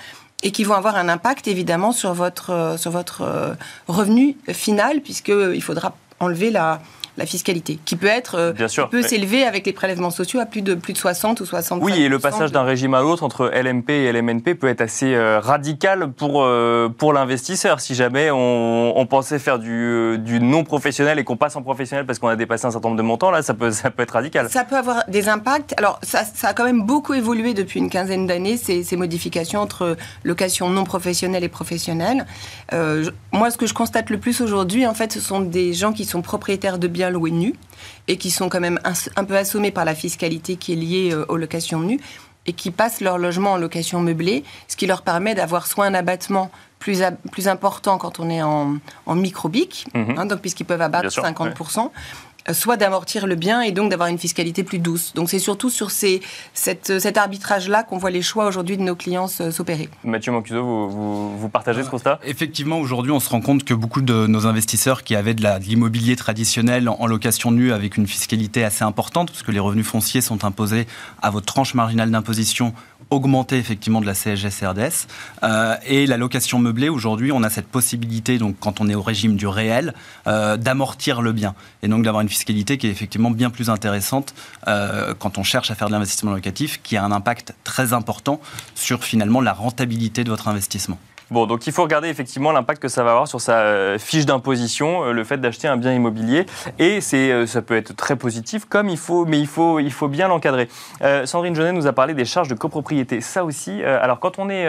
et 0.44 0.52
qui 0.52 0.64
vont 0.64 0.74
avoir 0.74 0.96
un 0.96 1.08
impact 1.08 1.48
évidemment 1.48 1.92
sur 1.92 2.14
votre, 2.14 2.50
euh, 2.50 2.78
sur 2.78 2.92
votre 2.92 3.22
euh, 3.22 3.54
revenu 3.88 4.36
final, 4.52 5.02
puisqu'il 5.02 5.62
faudra 5.62 5.96
enlever 6.20 6.52
la, 6.52 6.82
la 7.18 7.26
fiscalité, 7.26 7.78
qui 7.84 7.96
peut 7.96 8.08
être 8.08 8.36
euh, 8.36 8.54
Bien 8.54 8.68
sûr, 8.68 8.90
peut 8.90 9.02
s'élever 9.02 9.44
avec 9.44 9.66
les 9.66 9.74
prélèvements 9.74 10.12
sociaux 10.12 10.40
à 10.40 10.46
plus 10.46 10.62
de 10.62 10.76
plus 10.76 10.94
de 10.94 10.98
60 10.98 11.42
ou 11.42 11.46
60 11.46 11.82
Oui, 11.84 12.02
et 12.02 12.08
le 12.08 12.20
passage 12.20 12.52
d'un 12.52 12.64
régime 12.64 12.94
à 12.94 13.02
l'autre 13.02 13.24
entre 13.24 13.52
LMP 13.54 13.90
et 13.90 14.12
LMNP 14.12 14.56
peut 14.56 14.68
être 14.68 14.82
assez 14.82 15.14
euh, 15.14 15.40
radical 15.40 16.12
pour 16.12 16.44
euh, 16.44 16.90
pour 16.90 17.12
l'investisseur. 17.12 17.82
Si 17.82 17.96
jamais 17.96 18.30
on, 18.32 19.06
pensait 19.10 19.40
faire 19.40 19.60
du, 19.60 20.18
du 20.20 20.40
non 20.40 20.64
professionnel 20.64 21.20
et 21.20 21.26
qu'on 21.26 21.36
passe 21.36 21.56
en 21.58 21.62
professionnel 21.62 22.06
parce 22.06 22.18
qu'on 22.20 22.30
a 22.30 22.38
dépassé 22.38 22.66
un 22.66 22.72
certain 22.72 22.88
nombre 22.88 22.98
de 22.98 23.06
montants, 23.06 23.32
là, 23.32 23.42
ça 23.42 23.54
peut 23.54 23.72
ça 23.72 23.92
peut 23.92 24.04
être 24.04 24.12
radical. 24.12 24.50
Ça 24.50 24.64
peut 24.64 24.78
avoir 24.78 25.04
des 25.10 25.28
impacts. 25.28 25.74
Alors 25.78 26.00
ça, 26.02 26.24
ça 26.24 26.50
a 26.50 26.54
quand 26.54 26.64
même 26.64 26.84
beaucoup 26.84 27.14
évolué 27.14 27.54
depuis 27.54 27.80
une 27.80 27.90
quinzaine 27.90 28.26
d'années 28.26 28.56
ces, 28.56 28.84
ces, 28.84 28.96
modifications 28.96 29.60
entre 29.60 29.98
location 30.24 30.70
non 30.70 30.86
professionnelle 30.86 31.44
et 31.44 31.50
professionnelle. 31.50 32.26
moi, 33.34 33.52
ce 33.52 33.58
que 33.58 33.66
je 33.66 33.74
constate 33.74 34.10
le 34.10 34.18
plus 34.18 34.40
aujourd'hui, 34.40 34.88
en 34.88 34.94
fait, 34.94 35.12
ce 35.12 35.20
sont 35.20 35.42
des 35.42 35.74
gens 35.74 35.92
qui 35.92 36.06
sont 36.06 36.22
propriétaires 36.22 36.78
de 36.78 36.88
biens 36.88 37.01
bien 37.02 37.10
loués 37.10 37.32
nus 37.32 37.56
et 38.08 38.18
qui 38.18 38.30
sont 38.30 38.48
quand 38.48 38.60
même 38.60 38.80
un, 38.84 39.24
peu 39.24 39.36
assommés 39.36 39.72
par 39.72 39.86
la 39.86 39.96
fiscalité 39.96 40.56
qui 40.56 40.74
est 40.74 40.76
liée 40.76 41.10
euh, 41.12 41.26
aux 41.30 41.38
locations 41.38 41.80
nues 41.80 42.00
et 42.46 42.54
qui 42.54 42.70
passent 42.70 43.02
leur 43.02 43.18
logement 43.18 43.54
en 43.54 43.58
location 43.58 44.02
meublée, 44.02 44.44
ce 44.68 44.76
qui 44.76 44.86
leur 44.86 45.02
permet 45.02 45.34
d'avoir 45.34 45.66
soit 45.66 45.86
un 45.86 45.96
abattement 45.96 46.52
plus, 46.78 47.02
plus 47.32 47.48
important 47.48 47.98
quand 47.98 48.20
on 48.20 48.30
est 48.30 48.44
en, 48.44 48.76
en 49.08 49.16
micro-BIC, 49.16 49.88
mhm. 49.96 50.16
hein, 50.18 50.26
donc 50.28 50.42
puisqu'ils 50.42 50.66
peuvent 50.66 50.82
abattre 50.82 51.10
50%, 51.10 51.80
euh, 51.80 51.90
soit 52.54 52.78
d'amortir 52.78 53.28
le 53.28 53.36
bien 53.36 53.62
et 53.62 53.72
donc 53.72 53.90
d'avoir 53.90 54.10
une 54.10 54.18
fiscalité 54.18 54.64
plus 54.64 54.80
douce. 54.80 55.14
Donc 55.14 55.30
c'est 55.30 55.40
surtout 55.40 55.70
sur 55.70 55.92
ces, 55.92 56.22
cet 56.54 57.18
arbitrage-là 57.18 57.84
qu'on 57.84 57.98
voit 57.98 58.12
les 58.12 58.22
choix 58.22 58.46
aujourd'hui 58.46 58.78
de 58.78 58.84
nos 58.84 58.96
clients 58.96 59.28
s'opérer. 59.28 59.90
Mathieu 60.04 60.32
Mancuso, 60.32 60.62
vous, 60.64 61.38
vous, 61.38 61.50
partagez 61.50 61.84
ce 61.84 61.90
constat? 61.90 62.20
Effectivement, 62.24 62.80
aujourd'hui, 62.80 63.12
on 63.12 63.20
se 63.20 63.30
rend 63.30 63.42
compte 63.42 63.64
que 63.64 63.74
beaucoup 63.74 64.02
de 64.02 64.28
nos 64.28 64.48
investisseurs 64.48 65.04
qui 65.04 65.16
avaient 65.16 65.34
de 65.34 65.48
l'immobilier 65.60 66.16
traditionnel 66.16 66.90
en 66.90 67.06
location 67.08 67.52
nue 67.52 67.72
avec 67.72 67.98
une 67.98 68.08
fiscalité 68.08 68.64
assez 68.64 68.84
importante, 68.84 69.32
parce 69.32 69.44
que 69.44 69.52
les 69.52 69.60
revenus 69.60 69.86
fonciers 69.86 70.22
sont 70.22 70.44
imposés 70.46 70.88
à 71.22 71.30
votre 71.30 71.46
tranche 71.46 71.74
marginale 71.74 72.12
d'imposition 72.12 72.74
augmenter 73.12 73.58
effectivement 73.58 74.02
de 74.02 74.06
la 74.08 74.14
CSG-CRDS. 74.14 75.08
Euh, 75.44 75.76
et 75.86 76.08
la 76.08 76.18
location 76.18 76.58
meublée, 76.58 76.90
aujourd'hui, 76.90 77.32
on 77.32 77.44
a 77.44 77.50
cette 77.50 77.68
possibilité, 77.68 78.38
donc 78.38 78.56
quand 78.60 78.82
on 78.82 78.90
est 78.90 78.96
au 78.96 79.02
régime 79.02 79.36
du 79.36 79.46
réel, 79.46 79.94
euh, 80.28 80.58
d'amortir 80.58 81.22
le 81.22 81.34
bien. 81.34 81.54
Et 81.84 81.88
donc 81.88 82.04
d'avoir 82.04 82.22
une 82.22 82.30
fiscalité 82.30 82.78
qui 82.78 82.88
est 82.88 82.92
effectivement 82.92 83.30
bien 83.30 83.50
plus 83.50 83.70
intéressante 83.70 84.34
euh, 84.68 85.14
quand 85.20 85.38
on 85.38 85.44
cherche 85.44 85.70
à 85.70 85.76
faire 85.76 85.88
de 85.88 85.94
l'investissement 85.94 86.32
locatif, 86.32 86.82
qui 86.82 86.98
a 86.98 87.04
un 87.04 87.12
impact 87.12 87.54
très 87.64 87.94
important 87.94 88.40
sur 88.76 89.04
finalement 89.04 89.42
la 89.42 89.54
rentabilité 89.54 90.24
de 90.24 90.30
votre 90.30 90.48
investissement. 90.48 90.98
Bon, 91.32 91.46
donc 91.46 91.66
il 91.66 91.72
faut 91.72 91.84
regarder 91.84 92.10
effectivement 92.10 92.52
l'impact 92.52 92.82
que 92.82 92.90
ça 92.90 93.06
va 93.06 93.12
avoir 93.12 93.26
sur 93.26 93.40
sa 93.40 93.60
euh, 93.60 93.98
fiche 93.98 94.26
d'imposition, 94.26 95.06
euh, 95.06 95.12
le 95.14 95.24
fait 95.24 95.38
d'acheter 95.38 95.66
un 95.66 95.78
bien 95.78 95.94
immobilier. 95.94 96.46
Et 96.78 97.00
euh, 97.14 97.46
ça 97.46 97.62
peut 97.62 97.78
être 97.78 97.96
très 97.96 98.18
positif, 98.18 98.66
comme 98.66 98.90
il 98.90 98.98
faut, 98.98 99.24
mais 99.26 99.40
il 99.40 99.48
faut, 99.48 99.80
il 99.80 99.94
faut 99.94 100.10
bien 100.10 100.28
l'encadrer. 100.28 100.68
Sandrine 101.24 101.56
Jeunet 101.56 101.72
nous 101.72 101.88
a 101.88 101.94
parlé 101.94 102.14
des 102.14 102.26
charges 102.26 102.50
de 102.50 102.54
copropriété. 102.56 103.22
Ça 103.22 103.46
aussi, 103.46 103.82
alors 103.84 104.20
quand 104.20 104.40
on 104.40 104.50
est 104.50 104.68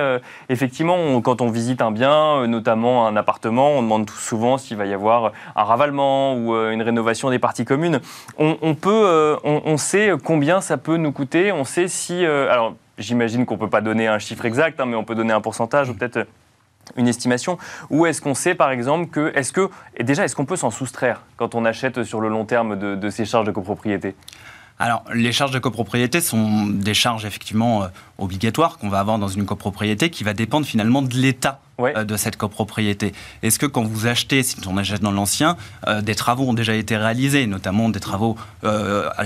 effectivement, 0.48 1.20
quand 1.20 1.40
on 1.40 1.50
visite 1.50 1.82
un 1.82 1.90
bien, 1.90 2.46
notamment 2.46 3.06
un 3.06 3.16
appartement, 3.16 3.72
on 3.72 3.82
demande 3.82 4.08
souvent 4.10 4.56
s'il 4.56 4.76
va 4.76 4.86
y 4.86 4.94
avoir 4.94 5.32
un 5.56 5.64
ravalement 5.64 6.34
ou 6.34 6.54
une 6.54 6.82
rénovation 6.82 7.30
des 7.30 7.38
parties 7.38 7.64
communes. 7.64 8.00
On, 8.38 8.74
peut, 8.74 9.36
on, 9.44 9.76
sait 9.76 10.12
combien 10.24 10.60
ça 10.60 10.76
peut 10.76 10.96
nous 10.96 11.12
coûter. 11.12 11.52
On 11.52 11.64
sait 11.64 11.88
si, 11.88 12.24
alors 12.24 12.74
j'imagine 12.98 13.46
qu'on 13.46 13.58
peut 13.58 13.70
pas 13.70 13.80
donner 13.80 14.06
un 14.06 14.18
chiffre 14.18 14.44
exact, 14.44 14.80
hein, 14.80 14.86
mais 14.86 14.96
on 14.96 15.04
peut 15.04 15.14
donner 15.14 15.32
un 15.32 15.40
pourcentage 15.40 15.90
ou 15.90 15.94
peut-être 15.94 16.26
une 16.96 17.08
estimation 17.08 17.58
Ou 17.90 18.06
est-ce 18.06 18.20
qu'on 18.20 18.34
sait 18.34 18.54
par 18.54 18.70
exemple 18.70 19.06
que, 19.10 19.32
est-ce 19.34 19.52
que, 19.52 19.70
et 19.96 20.04
déjà, 20.04 20.24
est-ce 20.24 20.36
qu'on 20.36 20.46
peut 20.46 20.56
s'en 20.56 20.70
soustraire 20.70 21.22
quand 21.36 21.54
on 21.54 21.64
achète 21.64 22.04
sur 22.04 22.20
le 22.20 22.28
long 22.28 22.44
terme 22.44 22.78
de, 22.78 23.10
ces 23.10 23.24
charges 23.24 23.46
de 23.46 23.52
copropriété? 23.52 24.14
Alors, 24.78 25.04
les 25.14 25.30
charges 25.30 25.52
de 25.52 25.60
copropriété 25.60 26.20
sont 26.20 26.66
des 26.66 26.94
charges 26.94 27.24
effectivement 27.24 27.84
euh, 27.84 27.88
obligatoires 28.18 28.78
qu'on 28.78 28.88
va 28.88 28.98
avoir 28.98 29.18
dans 29.18 29.28
une 29.28 29.44
copropriété 29.44 30.10
qui 30.10 30.24
va 30.24 30.32
dépendre 30.32 30.66
finalement 30.66 31.02
de 31.02 31.14
l'état 31.14 31.60
euh, 31.78 32.02
de 32.02 32.16
cette 32.16 32.36
copropriété. 32.36 33.12
Est-ce 33.42 33.60
que 33.60 33.66
quand 33.66 33.84
vous 33.84 34.06
achetez, 34.08 34.42
si 34.42 34.56
on 34.66 34.76
achète 34.78 35.00
dans 35.00 35.12
l'ancien, 35.12 35.56
euh, 35.86 36.00
des 36.00 36.16
travaux 36.16 36.48
ont 36.48 36.54
déjà 36.54 36.74
été 36.74 36.96
réalisés, 36.96 37.46
notamment 37.46 37.90
des 37.90 38.00
travaux 38.00 38.36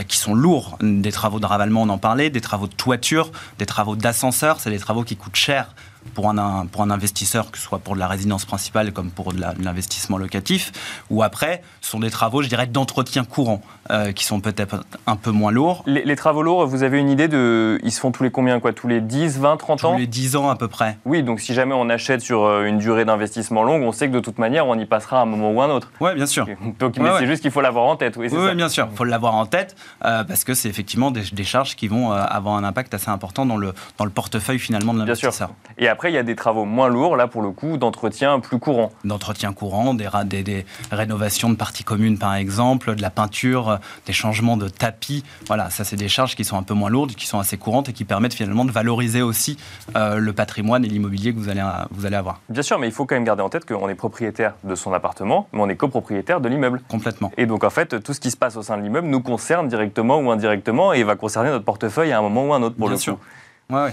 qui 0.08 0.18
sont 0.18 0.34
lourds, 0.34 0.76
des 0.82 1.12
travaux 1.12 1.40
de 1.40 1.46
ravalement, 1.46 1.82
on 1.82 1.88
en 1.88 1.98
parlait, 1.98 2.28
des 2.28 2.40
travaux 2.42 2.66
de 2.66 2.74
toiture, 2.74 3.30
des 3.58 3.66
travaux 3.66 3.96
d'ascenseur, 3.96 4.60
c'est 4.60 4.70
des 4.70 4.78
travaux 4.78 5.04
qui 5.04 5.16
coûtent 5.16 5.36
cher 5.36 5.68
pour 6.14 6.30
un, 6.30 6.66
pour 6.66 6.82
un 6.82 6.90
investisseur, 6.90 7.50
que 7.50 7.58
ce 7.58 7.64
soit 7.64 7.78
pour 7.78 7.94
de 7.94 8.00
la 8.00 8.08
résidence 8.08 8.44
principale 8.44 8.92
comme 8.92 9.10
pour 9.10 9.32
de 9.32 9.40
l'investissement 9.60 10.18
locatif. 10.18 10.72
Ou 11.10 11.22
après, 11.22 11.62
ce 11.80 11.90
sont 11.90 12.00
des 12.00 12.10
travaux, 12.10 12.42
je 12.42 12.48
dirais, 12.48 12.66
d'entretien 12.66 13.24
courant 13.24 13.60
euh, 13.90 14.12
qui 14.12 14.24
sont 14.24 14.40
peut-être 14.40 14.84
un 15.06 15.16
peu 15.16 15.30
moins 15.30 15.52
lourds. 15.52 15.82
Les, 15.86 16.16
travaux 16.16 16.42
lourds, 16.42 16.66
vous 16.66 16.82
avez 16.82 16.98
une 16.98 17.10
idée 17.10 17.28
de. 17.28 17.78
Ils 17.82 17.92
se 17.92 18.00
font 18.00 18.12
tous 18.12 18.22
les 18.22 18.30
combien 18.30 18.60
quoi? 18.60 18.72
Tous 18.72 18.88
les 18.88 19.00
10, 19.00 19.38
20, 19.38 19.56
30 19.56 19.84
ans? 19.84 19.92
Tous 19.92 19.98
les 19.98 20.06
10 20.06 20.36
ans 20.36 20.48
à 20.48 20.56
peu 20.56 20.68
près. 20.68 20.98
Oui, 21.04 21.22
donc 21.22 21.40
si 21.40 21.54
jamais 21.54 21.74
on 21.74 21.88
achète 21.88 22.20
sur 22.20 22.44
euh, 22.44 22.64
une 22.64 22.78
durée 22.78 23.04
d'investissement 23.04 23.62
longue, 23.62 23.82
on 23.82 23.92
sait 23.92 24.08
que 24.08 24.12
de 24.12 24.20
toute 24.20 24.38
manière, 24.38 24.66
on 24.66 24.78
y 24.78 24.86
passera 24.86 25.20
à 25.20 25.22
un 25.22 25.26
moment 25.26 25.52
ou 25.52 25.62
un 25.62 25.70
autre. 25.70 25.92
Oui, 26.00 26.14
bien 26.14 26.26
sûr. 26.26 26.46
Donc, 26.78 26.98
mais 26.98 27.10
c'est 27.18 27.26
juste 27.26 27.42
qu'il 27.42 27.50
faut 27.50 27.60
l'avoir 27.60 27.84
en 27.86 27.96
tête. 27.96 28.16
Oui, 28.16 28.28
oui 28.30 28.54
bien 28.54 28.68
sûr. 28.68 28.88
Il 28.90 28.96
faut 28.96 29.04
l'avoir 29.04 29.34
en 29.34 29.46
tête 29.46 29.76
euh, 30.04 30.24
parce 30.24 30.44
que 30.44 30.54
c'est 30.54 30.68
effectivement 30.68 31.10
des, 31.10 31.22
des, 31.32 31.44
charges 31.44 31.76
qui 31.76 31.88
vont 31.88 32.10
avoir 32.10 32.56
un 32.56 32.64
impact 32.64 32.94
assez 32.94 33.10
important 33.10 33.46
dans 33.46 33.56
le, 33.56 33.72
dans 33.98 34.04
le 34.04 34.10
portefeuille 34.10 34.58
finalement 34.58 34.92
de 34.94 34.98
l'investisseur. 34.98 35.50
Et 35.78 35.88
après, 35.88 35.95
il 36.04 36.14
y 36.14 36.18
a 36.18 36.22
des 36.22 36.36
travaux 36.36 36.64
moins 36.64 36.88
lourds, 36.88 37.16
là 37.16 37.26
pour 37.26 37.42
le 37.42 37.50
coup, 37.50 37.76
d'entretien 37.76 38.40
plus 38.40 38.58
courant. 38.58 38.92
D'entretien 39.04 39.52
courant, 39.52 39.94
des, 39.94 40.08
des, 40.24 40.42
des, 40.42 40.66
rénovations 40.90 41.50
de 41.50 41.56
parties 41.56 41.84
communes 41.84 42.18
par 42.18 42.34
exemple, 42.34 42.94
de 42.94 43.02
la 43.02 43.10
peinture, 43.10 43.78
des 44.06 44.12
changements 44.12 44.56
de 44.56 44.68
tapis. 44.68 45.24
Voilà, 45.46 45.70
ça 45.70 45.84
c'est 45.84 45.96
des 45.96 46.08
charges 46.08 46.36
qui 46.36 46.44
sont 46.44 46.56
un 46.56 46.62
peu 46.62 46.74
moins 46.74 46.90
lourdes, 46.90 47.14
qui 47.14 47.26
sont 47.26 47.38
assez 47.38 47.56
courantes 47.56 47.88
et 47.88 47.92
qui 47.92 48.04
permettent 48.04 48.34
finalement 48.34 48.64
de 48.64 48.72
valoriser 48.72 49.22
aussi 49.22 49.56
euh, 49.96 50.18
le 50.18 50.32
patrimoine 50.32 50.84
et 50.84 50.88
l'immobilier 50.88 51.32
que 51.32 51.38
vous 51.38 51.48
allez, 51.48 51.64
vous 51.90 52.06
allez 52.06 52.16
avoir. 52.16 52.40
Bien 52.48 52.62
sûr, 52.62 52.78
mais 52.78 52.86
il 52.88 52.92
faut 52.92 53.06
quand 53.06 53.14
même 53.14 53.24
garder 53.24 53.42
en 53.42 53.48
tête 53.48 53.64
qu'on 53.64 53.88
est 53.88 53.94
propriétaire 53.94 54.54
de 54.64 54.74
son 54.74 54.92
appartement, 54.92 55.48
mais 55.52 55.60
on 55.60 55.68
est 55.68 55.76
copropriétaire 55.76 56.40
de 56.40 56.48
l'immeuble. 56.48 56.82
Complètement. 56.88 57.32
Et 57.36 57.46
donc 57.46 57.64
en 57.64 57.70
fait, 57.70 58.02
tout 58.02 58.12
ce 58.12 58.20
qui 58.20 58.30
se 58.30 58.36
passe 58.36 58.56
au 58.56 58.62
sein 58.62 58.76
de 58.76 58.82
l'immeuble 58.82 59.08
nous 59.08 59.20
concerne 59.20 59.68
directement 59.68 60.18
ou 60.18 60.30
indirectement 60.30 60.92
et 60.92 61.02
va 61.02 61.16
concerner 61.16 61.50
notre 61.50 61.64
portefeuille 61.64 62.12
à 62.12 62.18
un 62.18 62.22
moment 62.22 62.46
ou 62.46 62.54
un 62.54 62.62
autre 62.62 62.76
pour 62.76 62.88
Bien 62.88 62.94
le 62.96 63.00
sûr. 63.00 63.18
coup. 63.18 63.74
Ouais, 63.74 63.84
ouais. 63.84 63.92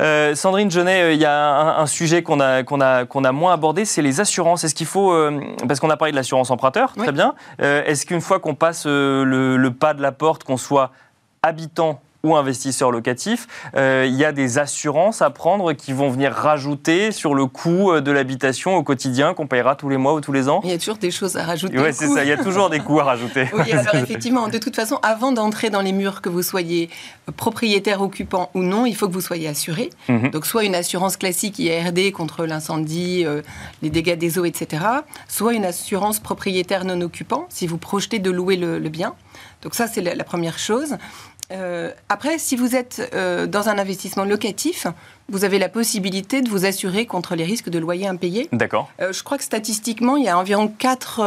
Euh, 0.00 0.34
Sandrine 0.34 0.70
Genet, 0.70 1.02
euh, 1.02 1.12
il 1.12 1.20
y 1.20 1.24
a 1.24 1.78
un, 1.78 1.86
sujet 1.86 2.22
qu'on 2.22 2.38
a, 2.40 2.62
qu'on 2.62 2.80
a, 2.80 3.04
qu'on 3.04 3.24
a 3.24 3.32
moins 3.32 3.52
abordé, 3.52 3.84
c'est 3.84 4.02
les 4.02 4.20
assurances. 4.20 4.64
Est-ce 4.64 4.74
qu'il 4.74 4.86
faut, 4.86 5.12
euh, 5.12 5.40
parce 5.66 5.80
qu'on 5.80 5.90
a 5.90 5.96
parlé 5.96 6.12
de 6.12 6.16
l'assurance 6.16 6.50
emprunteur, 6.50 6.92
très 6.96 7.12
bien, 7.12 7.34
est-ce 7.58 8.06
qu'une 8.06 8.20
fois 8.20 8.38
qu'on 8.38 8.54
passe 8.54 8.86
le, 8.86 9.68
pas 9.68 9.94
de 9.94 10.02
la 10.02 10.12
porte, 10.12 10.44
qu'on 10.44 10.56
soit 10.56 10.92
habitant 11.42 12.00
ou 12.24 12.34
investisseurs 12.34 12.90
locatifs, 12.90 13.46
euh, 13.76 14.06
il 14.08 14.14
y 14.14 14.24
a 14.24 14.32
des 14.32 14.58
assurances 14.58 15.22
à 15.22 15.30
prendre 15.30 15.72
qui 15.72 15.92
vont 15.92 16.10
venir 16.10 16.32
rajouter 16.32 17.12
sur 17.12 17.34
le 17.34 17.46
coût 17.46 17.92
euh, 17.92 18.00
de 18.00 18.10
l'habitation 18.10 18.76
au 18.76 18.82
quotidien 18.82 19.34
qu'on 19.34 19.46
payera 19.46 19.76
tous 19.76 19.88
les 19.88 19.96
mois 19.96 20.14
ou 20.14 20.20
tous 20.20 20.32
les 20.32 20.48
ans 20.48 20.60
Il 20.64 20.70
y 20.70 20.72
a 20.72 20.78
toujours 20.78 20.98
des 20.98 21.10
choses 21.10 21.36
à 21.36 21.44
rajouter. 21.44 21.78
Oui, 21.78 21.90
c'est 21.92 22.08
ça, 22.08 22.24
il 22.24 22.28
y 22.28 22.32
a 22.32 22.42
toujours 22.42 22.70
des 22.70 22.80
coûts 22.80 23.00
à 23.00 23.04
rajouter. 23.04 23.48
Oui, 23.52 23.72
alors 23.72 23.94
effectivement, 23.94 24.48
de 24.48 24.58
toute 24.58 24.74
façon, 24.74 24.98
avant 25.02 25.32
d'entrer 25.32 25.70
dans 25.70 25.80
les 25.80 25.92
murs, 25.92 26.20
que 26.22 26.28
vous 26.28 26.42
soyez 26.42 26.90
propriétaire, 27.36 28.02
occupant 28.02 28.50
ou 28.54 28.62
non, 28.62 28.86
il 28.86 28.96
faut 28.96 29.08
que 29.08 29.12
vous 29.12 29.20
soyez 29.20 29.48
assuré. 29.48 29.90
Mhm. 30.08 30.30
Donc 30.30 30.46
soit 30.46 30.64
une 30.64 30.74
assurance 30.74 31.16
classique 31.16 31.58
IRD 31.58 32.12
contre 32.12 32.46
l'incendie, 32.46 33.24
euh, 33.24 33.42
les 33.82 33.90
dégâts 33.90 34.16
des 34.16 34.38
eaux, 34.38 34.44
etc. 34.44 34.84
Soit 35.28 35.54
une 35.54 35.64
assurance 35.64 36.20
propriétaire 36.20 36.84
non 36.84 37.00
occupant 37.00 37.46
si 37.48 37.66
vous 37.66 37.78
projetez 37.78 38.18
de 38.18 38.30
louer 38.30 38.56
le, 38.56 38.78
bien. 38.88 39.14
Donc 39.62 39.74
ça, 39.74 39.86
c'est 39.86 40.00
la, 40.00 40.24
première 40.24 40.58
chose. 40.58 40.96
Euh, 41.50 41.92
après, 42.08 42.38
si 42.38 42.56
vous 42.56 42.76
êtes 42.76 43.10
euh, 43.14 43.46
dans 43.46 43.68
un 43.68 43.78
investissement 43.78 44.24
locatif, 44.24 44.86
vous 45.30 45.44
avez 45.44 45.58
la 45.58 45.68
possibilité 45.68 46.40
de 46.40 46.48
vous 46.48 46.64
assurer 46.64 47.06
contre 47.06 47.34
les 47.34 47.44
risques 47.44 47.68
de 47.68 47.78
loyer 47.78 48.06
impayés. 48.06 48.48
D'accord. 48.52 48.90
Euh, 49.00 49.12
je 49.12 49.22
crois 49.22 49.38
que 49.38 49.44
statistiquement, 49.44 50.16
il 50.16 50.24
y 50.24 50.28
a 50.28 50.38
environ 50.38 50.68
4 50.68 51.20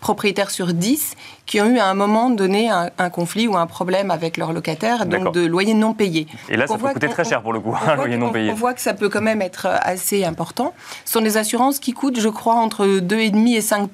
propriétaires 0.00 0.50
sur 0.50 0.72
10 0.72 1.14
qui 1.46 1.60
ont 1.60 1.66
eu 1.66 1.78
à 1.78 1.86
un 1.86 1.94
moment 1.94 2.30
donné 2.30 2.70
un, 2.70 3.10
conflit 3.10 3.46
ou 3.48 3.56
un 3.56 3.66
problème 3.66 4.10
avec 4.10 4.36
leur 4.36 4.52
locataire, 4.52 5.06
donc 5.06 5.34
de 5.34 5.44
loyer 5.44 5.74
non 5.74 5.92
payé. 5.92 6.26
Et 6.48 6.56
là, 6.56 6.66
ça 6.66 6.78
peut 6.78 6.88
coûter 6.88 7.08
très 7.08 7.24
cher 7.24 7.42
pour 7.42 7.52
le 7.52 7.60
coup, 7.60 7.76
un 7.86 7.96
loyer 7.96 8.16
non 8.16 8.30
payé. 8.30 8.50
On 8.50 8.54
voit 8.54 8.74
que 8.74 8.80
ça 8.80 8.94
peut 8.94 9.08
quand 9.08 9.20
même 9.20 9.42
être 9.42 9.66
assez 9.66 10.24
important. 10.24 10.72
Ce 11.04 11.12
sont 11.12 11.20
des 11.20 11.36
assurances 11.36 11.78
qui 11.78 11.92
coûtent, 11.92 12.20
je 12.20 12.28
crois, 12.28 12.54
entre 12.54 12.86
2,5 12.86 13.56
et 13.56 13.60
5 13.60 13.90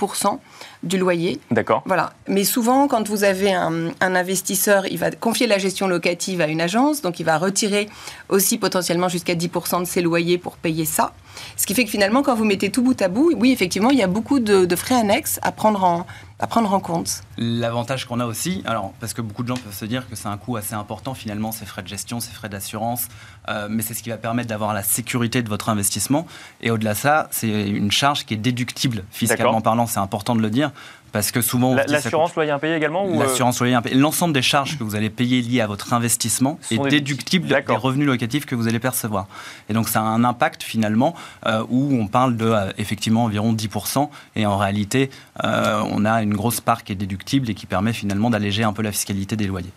du 0.85 0.99
loyer. 0.99 1.41
D'accord. 1.51 1.83
Voilà. 1.87 2.13
Mais 2.29 2.45
souvent, 2.45 2.87
quand 2.87 3.09
vous 3.09 3.25
avez 3.25 3.53
un, 3.53 3.91
investisseur, 4.01 4.87
il 4.87 4.99
va 4.99 5.11
confier 5.11 5.47
la 5.47 5.59
gestion 5.59 5.89
locative 5.89 6.41
à 6.41 6.47
une 6.47 6.61
agence, 6.61 7.03
donc 7.03 7.19
il 7.19 7.25
va 7.25 7.39
retirer 7.39 7.89
aussi 8.29 8.59
potentiellement 8.59 9.09
jusqu'à 9.09 9.35
10% 9.35 9.48
de 9.49 9.85
ses 9.85 10.03
loyers 10.03 10.39
pour 10.39 10.57
payer 10.57 10.85
ça. 10.85 11.13
Ce 11.57 11.67
qui 11.67 11.75
fait 11.75 11.85
que 11.85 11.91
finalement, 11.91 12.23
quand 12.23 12.35
vous 12.35 12.45
mettez 12.45 12.71
tout 12.71 12.83
bout 12.83 13.01
à 13.01 13.09
bout, 13.09 13.33
oui, 13.37 13.53
effectivement, 13.53 13.91
il 13.91 13.99
y 13.99 14.03
a 14.03 14.07
beaucoup 14.07 14.41
de, 14.41 14.77
frais 14.77 14.97
annexes 14.97 15.39
à 15.43 15.53
prendre 15.53 15.83
en, 15.83 16.07
à 16.39 16.47
prendre 16.47 16.73
en 16.73 16.81
compte. 16.81 17.23
L'avantage 17.37 18.07
qu'on 18.07 18.21
a 18.21 18.27
aussi, 18.27 18.63
alors 18.65 18.93
parce 19.01 19.13
que 19.13 19.23
beaucoup 19.23 19.43
de 19.43 19.49
gens 19.49 19.57
peuvent 19.57 19.75
se 19.75 19.85
dire 19.85 20.09
que 20.09 20.17
c'est 20.17 20.29
un 20.29 20.37
coût 20.37 20.57
assez 20.57 20.75
important 20.75 21.15
finalement, 21.15 21.53
ces 21.53 21.65
frais 21.65 21.83
de 21.83 21.89
gestion, 21.89 22.21
ces 22.21 22.33
frais 22.33 22.49
d'assurance, 22.49 23.09
euh, 23.49 23.69
mais 23.71 23.83
c'est 23.83 23.95
ce 23.95 24.03
qui 24.03 24.11
va 24.11 24.19
permettre 24.19 24.49
d'avoir 24.49 24.73
la 24.73 24.83
sécurité 24.83 25.43
de 25.43 25.49
votre 25.49 25.69
investissement. 25.69 26.27
Et 26.61 26.71
au-delà 26.71 26.95
de 26.95 26.99
ça, 26.99 27.29
c'est 27.31 27.69
une 27.69 27.91
charge 27.91 28.25
qui 28.25 28.35
est 28.35 28.39
déductible 28.39 29.05
fiscalement 29.11 29.61
parlant, 29.61 29.87
c'est 29.87 30.01
important 30.01 30.37
de 30.37 30.41
le 30.41 30.51
dire. 30.51 30.71
Parce 31.13 31.31
que 31.31 31.41
souvent. 31.41 31.75
L'assurance 31.75 32.35
loyer 32.35 32.51
impayé 32.51 32.75
également 32.77 33.07
euh, 33.07 33.19
L'assurance 33.19 33.61
loyer 33.61 33.75
impayé. 33.75 33.95
L'ensemble 33.95 34.35
des 34.35 34.43
charges 34.43 34.79
que 34.79 34.85
vous 34.85 34.95
allez 34.95 35.11
payer 35.11 35.43
liées 35.43 35.61
à 35.61 35.67
votre 35.67 35.93
investissement 35.93 36.59
est 36.71 36.79
déductible 36.89 37.49
des 37.49 37.77
revenus 37.77 38.07
locatifs 38.07 38.47
que 38.47 38.55
vous 38.55 38.69
allez 38.69 38.79
percevoir. 38.79 39.27
Et 39.69 39.73
donc 39.73 39.89
ça 39.89 40.01
a 40.01 40.05
un 40.05 40.25
impact 40.25 40.63
finalement 40.63 41.15
euh, 41.47 41.65
où 41.69 41.95
on 41.99 42.07
parle 42.07 42.37
de 42.37 42.55
effectivement 42.79 43.25
environ 43.25 43.53
10%. 43.53 44.09
Et 44.37 44.47
en 44.47 44.57
réalité, 44.57 45.11
on 45.43 46.05
a 46.05 46.23
une 46.23 46.35
grosse 46.35 46.61
part 46.61 46.85
qui 46.85 46.93
est 46.93 46.97
déductible 46.97 47.51
et 47.51 47.55
qui 47.55 47.67
permet 47.67 47.93
finalement 47.93 48.31
d'alléger 48.31 48.65
un 48.65 48.73
peu 48.73 48.83
la 48.83 48.93
fiscalité 48.93 49.37
des 49.37 49.47
loyers. 49.47 49.73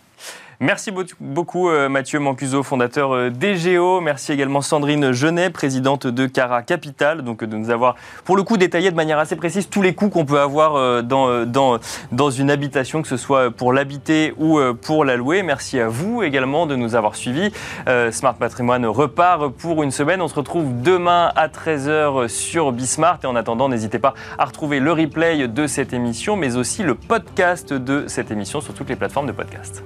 Merci 0.62 0.92
beaucoup 1.18 1.70
euh, 1.70 1.88
Mathieu 1.88 2.20
Mancuso, 2.20 2.62
fondateur 2.62 3.12
euh, 3.12 3.30
d'EGO. 3.30 4.00
Merci 4.00 4.30
également 4.30 4.60
Sandrine 4.60 5.10
Genet, 5.10 5.50
présidente 5.50 6.06
de 6.06 6.26
Cara 6.26 6.62
Capital, 6.62 7.22
donc 7.22 7.42
de 7.42 7.56
nous 7.56 7.70
avoir 7.70 7.96
pour 8.24 8.36
le 8.36 8.44
coup 8.44 8.56
détaillé 8.56 8.92
de 8.92 8.94
manière 8.94 9.18
assez 9.18 9.34
précise 9.34 9.68
tous 9.68 9.82
les 9.82 9.92
coûts 9.92 10.08
qu'on 10.08 10.24
peut 10.24 10.38
avoir 10.38 10.76
euh, 10.76 11.02
dans 11.02 12.30
une 12.30 12.48
habitation, 12.48 13.02
que 13.02 13.08
ce 13.08 13.16
soit 13.16 13.50
pour 13.50 13.72
l'habiter 13.72 14.34
ou 14.38 14.60
pour 14.82 15.04
la 15.04 15.16
louer. 15.16 15.42
Merci 15.42 15.80
à 15.80 15.88
vous 15.88 16.22
également 16.22 16.66
de 16.66 16.76
nous 16.76 16.94
avoir 16.94 17.16
suivis. 17.16 17.50
Smart 18.12 18.34
Patrimoine 18.34 18.86
repart 18.86 19.48
pour 19.48 19.82
une 19.82 19.90
semaine. 19.90 20.22
On 20.22 20.28
se 20.28 20.34
retrouve 20.34 20.80
demain 20.82 21.32
à 21.34 21.48
13h 21.48 22.28
sur 22.28 22.70
Bismart. 22.70 23.18
Et 23.24 23.26
en 23.26 23.34
attendant, 23.34 23.68
n'hésitez 23.68 23.98
pas 23.98 24.14
à 24.38 24.44
retrouver 24.44 24.78
le 24.78 24.92
replay 24.92 25.48
de 25.48 25.66
cette 25.66 25.92
émission, 25.92 26.36
mais 26.36 26.56
aussi 26.56 26.84
le 26.84 26.94
podcast 26.94 27.72
de 27.72 28.04
cette 28.06 28.30
émission 28.30 28.60
sur 28.60 28.74
toutes 28.74 28.88
les 28.88 28.96
plateformes 28.96 29.26
de 29.26 29.32
podcast. 29.32 29.82